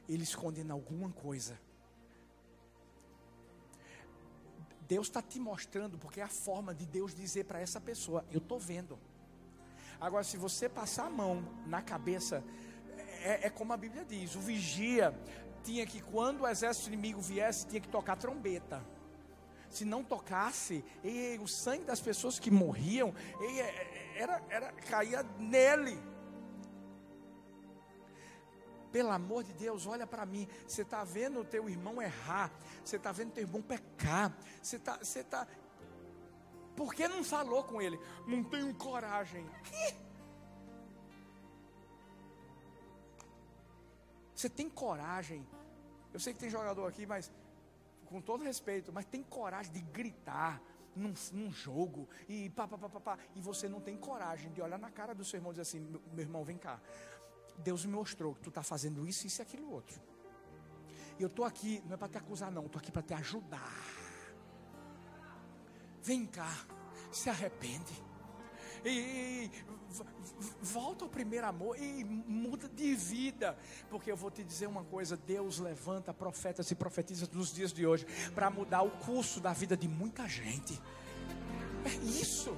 ele 0.09 0.23
escondendo 0.23 0.73
alguma 0.73 1.11
coisa. 1.11 1.59
Deus 4.89 5.09
está 5.09 5.21
te 5.21 5.41
mostrando, 5.41 5.99
porque 5.99 6.21
é 6.21 6.25
a 6.25 6.29
forma 6.29 6.75
de 6.75 6.87
Deus 6.87 7.15
dizer 7.15 7.45
para 7.45 7.61
essa 7.61 7.81
pessoa: 7.81 8.25
Eu 8.31 8.39
estou 8.39 8.59
vendo. 8.59 8.99
Agora, 10.01 10.23
se 10.25 10.37
você 10.37 10.69
passar 10.69 11.07
a 11.07 11.11
mão 11.11 11.43
na 11.67 11.83
cabeça, 11.83 12.43
é, 13.23 13.47
é, 13.47 13.51
como 13.51 13.73
a 13.73 13.77
Bíblia 13.77 14.05
diz: 14.05 14.37
o 14.37 14.41
vigia 14.41 15.13
tinha 15.67 15.85
que, 15.85 16.01
quando 16.01 16.43
o 16.43 16.49
exército 16.49 16.89
inimigo 16.89 17.21
viesse, 17.21 17.67
tinha 17.67 17.81
que 17.81 17.89
tocar 17.89 18.17
trombeta. 18.17 18.81
Se 19.69 19.85
não 19.85 20.05
tocasse, 20.05 20.85
e, 21.03 21.39
o 21.43 21.49
sangue 21.49 21.85
das 21.85 22.01
pessoas 22.01 22.39
que 22.39 22.51
morriam 22.51 23.13
e, 23.41 23.61
era, 24.17 24.43
era, 24.49 24.73
caía 24.73 25.25
nele. 25.39 25.99
Pelo 28.93 29.11
amor 29.11 29.43
de 29.43 29.53
Deus, 29.53 29.87
olha 29.87 30.07
para 30.07 30.25
mim. 30.25 30.49
Você 30.67 30.83
está 30.83 31.03
vendo 31.03 31.41
o 31.41 31.45
teu 31.45 31.69
irmão 31.69 32.01
errar. 32.01 32.51
Você 32.85 32.97
está 32.97 33.11
vendo 33.11 33.31
o 33.31 33.33
teu 33.33 33.43
irmão 33.43 33.61
pecar. 33.61 34.35
Você 34.63 34.77
está. 34.77 34.97
Você 34.97 35.25
tá... 35.25 35.47
Por 36.77 36.95
que 36.95 37.09
não 37.09 37.25
falou 37.25 37.65
com 37.65 37.83
ele? 37.83 37.99
Não 38.27 38.45
tenho 38.45 38.73
coragem. 38.75 39.45
Você 44.37 44.51
tem 44.51 44.69
coragem. 44.69 45.47
Eu 46.13 46.21
sei 46.21 46.35
que 46.35 46.39
tem 46.39 46.51
jogador 46.51 46.87
aqui, 46.87 47.07
mas 47.07 47.33
com 48.05 48.21
todo 48.21 48.45
respeito, 48.45 48.93
mas 48.93 49.07
tem 49.07 49.23
coragem 49.23 49.73
de 49.73 49.81
gritar 49.81 50.63
num, 50.95 51.13
num 51.33 51.51
jogo 51.51 52.09
e 52.29 52.49
pá, 52.51 52.69
pá, 52.69 52.79
pá, 52.79 52.89
pá, 52.89 53.01
pá, 53.01 53.19
e 53.35 53.41
você 53.41 53.69
não 53.69 53.81
tem 53.81 53.97
coragem 53.97 54.53
de 54.53 54.63
olhar 54.63 54.79
na 54.79 54.91
cara 54.91 55.15
do 55.15 55.25
seu 55.25 55.39
irmão 55.39 55.53
e 55.53 55.55
dizer 55.55 55.63
assim: 55.63 55.81
meu 56.13 56.21
irmão, 56.21 56.45
vem 56.45 56.59
cá. 56.59 56.81
Deus 57.59 57.87
me 57.87 57.93
mostrou 57.93 58.35
que 58.35 58.43
tu 58.43 58.51
está 58.51 58.63
fazendo 58.63 59.09
isso, 59.09 59.27
isso 59.27 59.41
e 59.41 59.43
aquilo 59.43 59.73
outro. 59.73 60.01
E 61.19 61.23
eu 61.23 61.29
estou 61.29 61.45
aqui, 61.45 61.83
não 61.87 61.95
é 61.95 61.97
para 61.97 62.09
te 62.09 62.19
acusar, 62.19 62.53
não, 62.53 62.67
estou 62.67 62.79
aqui 62.79 62.93
para 62.93 63.03
te 63.03 63.15
ajudar. 63.15 63.73
Vem 66.03 66.27
cá, 66.27 66.53
se 67.11 67.31
arrepende. 67.31 68.05
E, 68.89 69.51
volta 70.63 71.05
ao 71.05 71.11
primeiro 71.11 71.47
amor 71.47 71.77
e 71.79 72.05
muda 72.05 72.69
de 72.69 72.95
vida. 72.95 73.57
Porque 73.91 74.11
eu 74.11 74.17
vou 74.17 74.31
te 74.31 74.45
dizer 74.45 74.67
uma 74.67 74.85
coisa: 74.85 75.17
Deus 75.17 75.59
levanta 75.59 76.15
profetas 76.15 76.71
e 76.71 76.75
profetizas 76.75 77.29
nos 77.31 77.53
dias 77.53 77.73
de 77.73 77.87
hoje 77.87 78.07
para 78.35 78.51
mudar 78.51 78.83
o 78.83 78.91
curso 78.91 79.41
da 79.41 79.53
vida 79.53 79.77
de 79.77 79.89
muita 79.89 80.29
gente. 80.29 80.81
É 81.85 81.95
isso. 82.05 82.57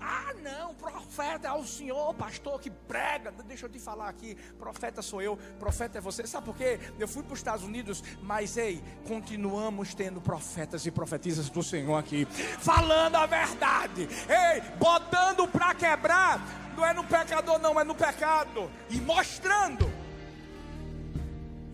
Ah, 0.00 0.32
não, 0.42 0.74
profeta 0.74 1.48
é 1.48 1.52
o 1.52 1.66
senhor, 1.66 2.14
pastor 2.14 2.58
que 2.58 2.70
prega. 2.70 3.30
Deixa 3.46 3.66
eu 3.66 3.70
te 3.70 3.78
falar 3.78 4.08
aqui, 4.08 4.34
profeta 4.58 5.02
sou 5.02 5.20
eu, 5.20 5.36
profeta 5.58 5.98
é 5.98 6.00
você. 6.00 6.26
Sabe 6.26 6.46
por 6.46 6.56
quê? 6.56 6.80
Eu 6.98 7.06
fui 7.06 7.22
para 7.22 7.34
os 7.34 7.38
Estados 7.38 7.64
Unidos, 7.64 8.02
mas 8.22 8.56
ei, 8.56 8.82
continuamos 9.06 9.94
tendo 9.94 10.20
profetas 10.20 10.86
e 10.86 10.90
profetisas 10.90 11.50
do 11.50 11.62
Senhor 11.62 11.96
aqui, 11.96 12.24
falando 12.60 13.16
a 13.16 13.26
verdade. 13.26 14.08
Ei, 14.28 14.60
botando 14.78 15.46
para 15.46 15.74
quebrar, 15.74 16.40
não 16.76 16.86
é 16.86 16.94
no 16.94 17.04
pecador, 17.04 17.58
não, 17.58 17.78
é 17.78 17.84
no 17.84 17.94
pecado. 17.94 18.70
E 18.88 18.98
mostrando. 19.00 19.90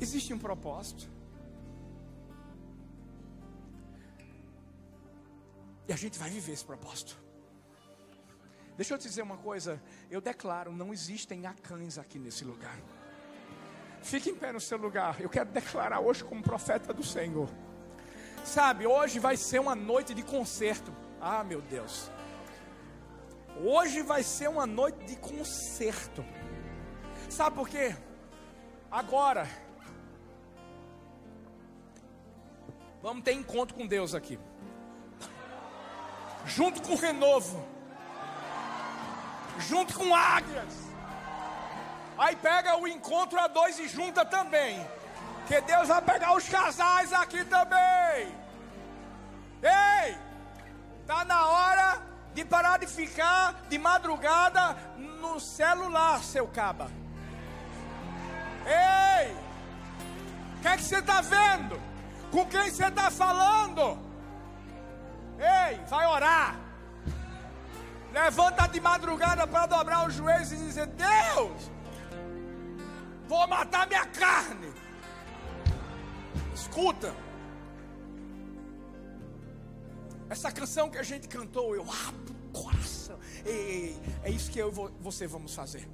Existe 0.00 0.34
um 0.34 0.38
propósito. 0.38 1.08
E 5.88 5.92
a 5.92 5.96
gente 5.96 6.18
vai 6.18 6.28
viver 6.28 6.52
esse 6.52 6.64
propósito. 6.64 7.25
Deixa 8.76 8.92
eu 8.92 8.98
te 8.98 9.08
dizer 9.08 9.22
uma 9.22 9.38
coisa, 9.38 9.82
eu 10.10 10.20
declaro, 10.20 10.70
não 10.70 10.92
existem 10.92 11.46
acães 11.46 11.96
aqui 11.96 12.18
nesse 12.18 12.44
lugar. 12.44 12.78
Fique 14.02 14.30
em 14.30 14.34
pé 14.34 14.52
no 14.52 14.60
seu 14.60 14.76
lugar. 14.76 15.20
Eu 15.20 15.30
quero 15.30 15.50
declarar 15.50 16.00
hoje 16.00 16.22
como 16.22 16.42
profeta 16.42 16.92
do 16.92 17.02
Senhor. 17.02 17.48
Sabe, 18.44 18.86
hoje 18.86 19.18
vai 19.18 19.36
ser 19.36 19.60
uma 19.60 19.74
noite 19.74 20.12
de 20.12 20.22
concerto. 20.22 20.94
Ah, 21.20 21.42
meu 21.42 21.62
Deus. 21.62 22.10
Hoje 23.64 24.02
vai 24.02 24.22
ser 24.22 24.48
uma 24.48 24.66
noite 24.66 25.04
de 25.06 25.16
concerto. 25.16 26.22
Sabe 27.30 27.56
por 27.56 27.68
quê? 27.68 27.96
Agora, 28.90 29.48
vamos 33.02 33.24
ter 33.24 33.32
encontro 33.32 33.74
com 33.74 33.86
Deus 33.86 34.14
aqui. 34.14 34.38
Junto 36.44 36.82
com 36.82 36.92
o 36.92 36.96
renovo 36.96 37.75
junto 39.58 39.94
com 39.94 40.14
águias. 40.14 40.86
Aí 42.18 42.34
pega 42.36 42.76
o 42.76 42.88
encontro 42.88 43.38
a 43.38 43.46
dois 43.46 43.78
e 43.78 43.88
junta 43.88 44.24
também. 44.24 44.86
Que 45.46 45.60
Deus 45.60 45.88
vai 45.88 46.02
pegar 46.02 46.34
os 46.34 46.48
casais 46.48 47.12
aqui 47.12 47.44
também. 47.44 48.34
Ei! 49.62 50.18
Tá 51.06 51.24
na 51.24 51.46
hora 51.46 52.02
de 52.34 52.44
parar 52.44 52.78
de 52.78 52.86
ficar 52.86 53.54
de 53.68 53.78
madrugada 53.78 54.76
no 54.96 55.38
celular, 55.38 56.20
seu 56.22 56.48
caba. 56.48 56.90
Ei! 58.66 59.32
O 60.56 60.60
que 60.62 60.68
é 60.68 60.76
que 60.76 60.82
você 60.82 60.98
está 60.98 61.20
vendo? 61.20 61.80
Com 62.32 62.44
quem 62.46 62.70
você 62.70 62.86
está 62.86 63.10
falando? 63.10 63.98
Ei, 65.38 65.78
vai 65.88 66.06
orar. 66.06 66.65
Levanta 68.16 68.66
de 68.66 68.80
madrugada 68.80 69.46
para 69.46 69.66
dobrar 69.66 70.08
os 70.08 70.14
joelhos 70.14 70.50
e 70.50 70.56
dizer: 70.56 70.86
Deus, 70.86 71.70
vou 73.28 73.46
matar 73.46 73.86
minha 73.86 74.06
carne. 74.06 74.72
Escuta. 76.54 77.14
Essa 80.30 80.50
canção 80.50 80.88
que 80.88 80.96
a 80.96 81.02
gente 81.02 81.28
cantou, 81.28 81.76
eu 81.76 81.82
abro 81.82 82.34
o 82.48 82.58
coração. 82.58 83.18
Ei, 83.44 83.52
ei, 83.52 84.02
é 84.24 84.30
isso 84.30 84.50
que 84.50 84.58
eu 84.58 84.70
e 84.70 85.02
você 85.02 85.26
vamos 85.26 85.54
fazer. 85.54 85.86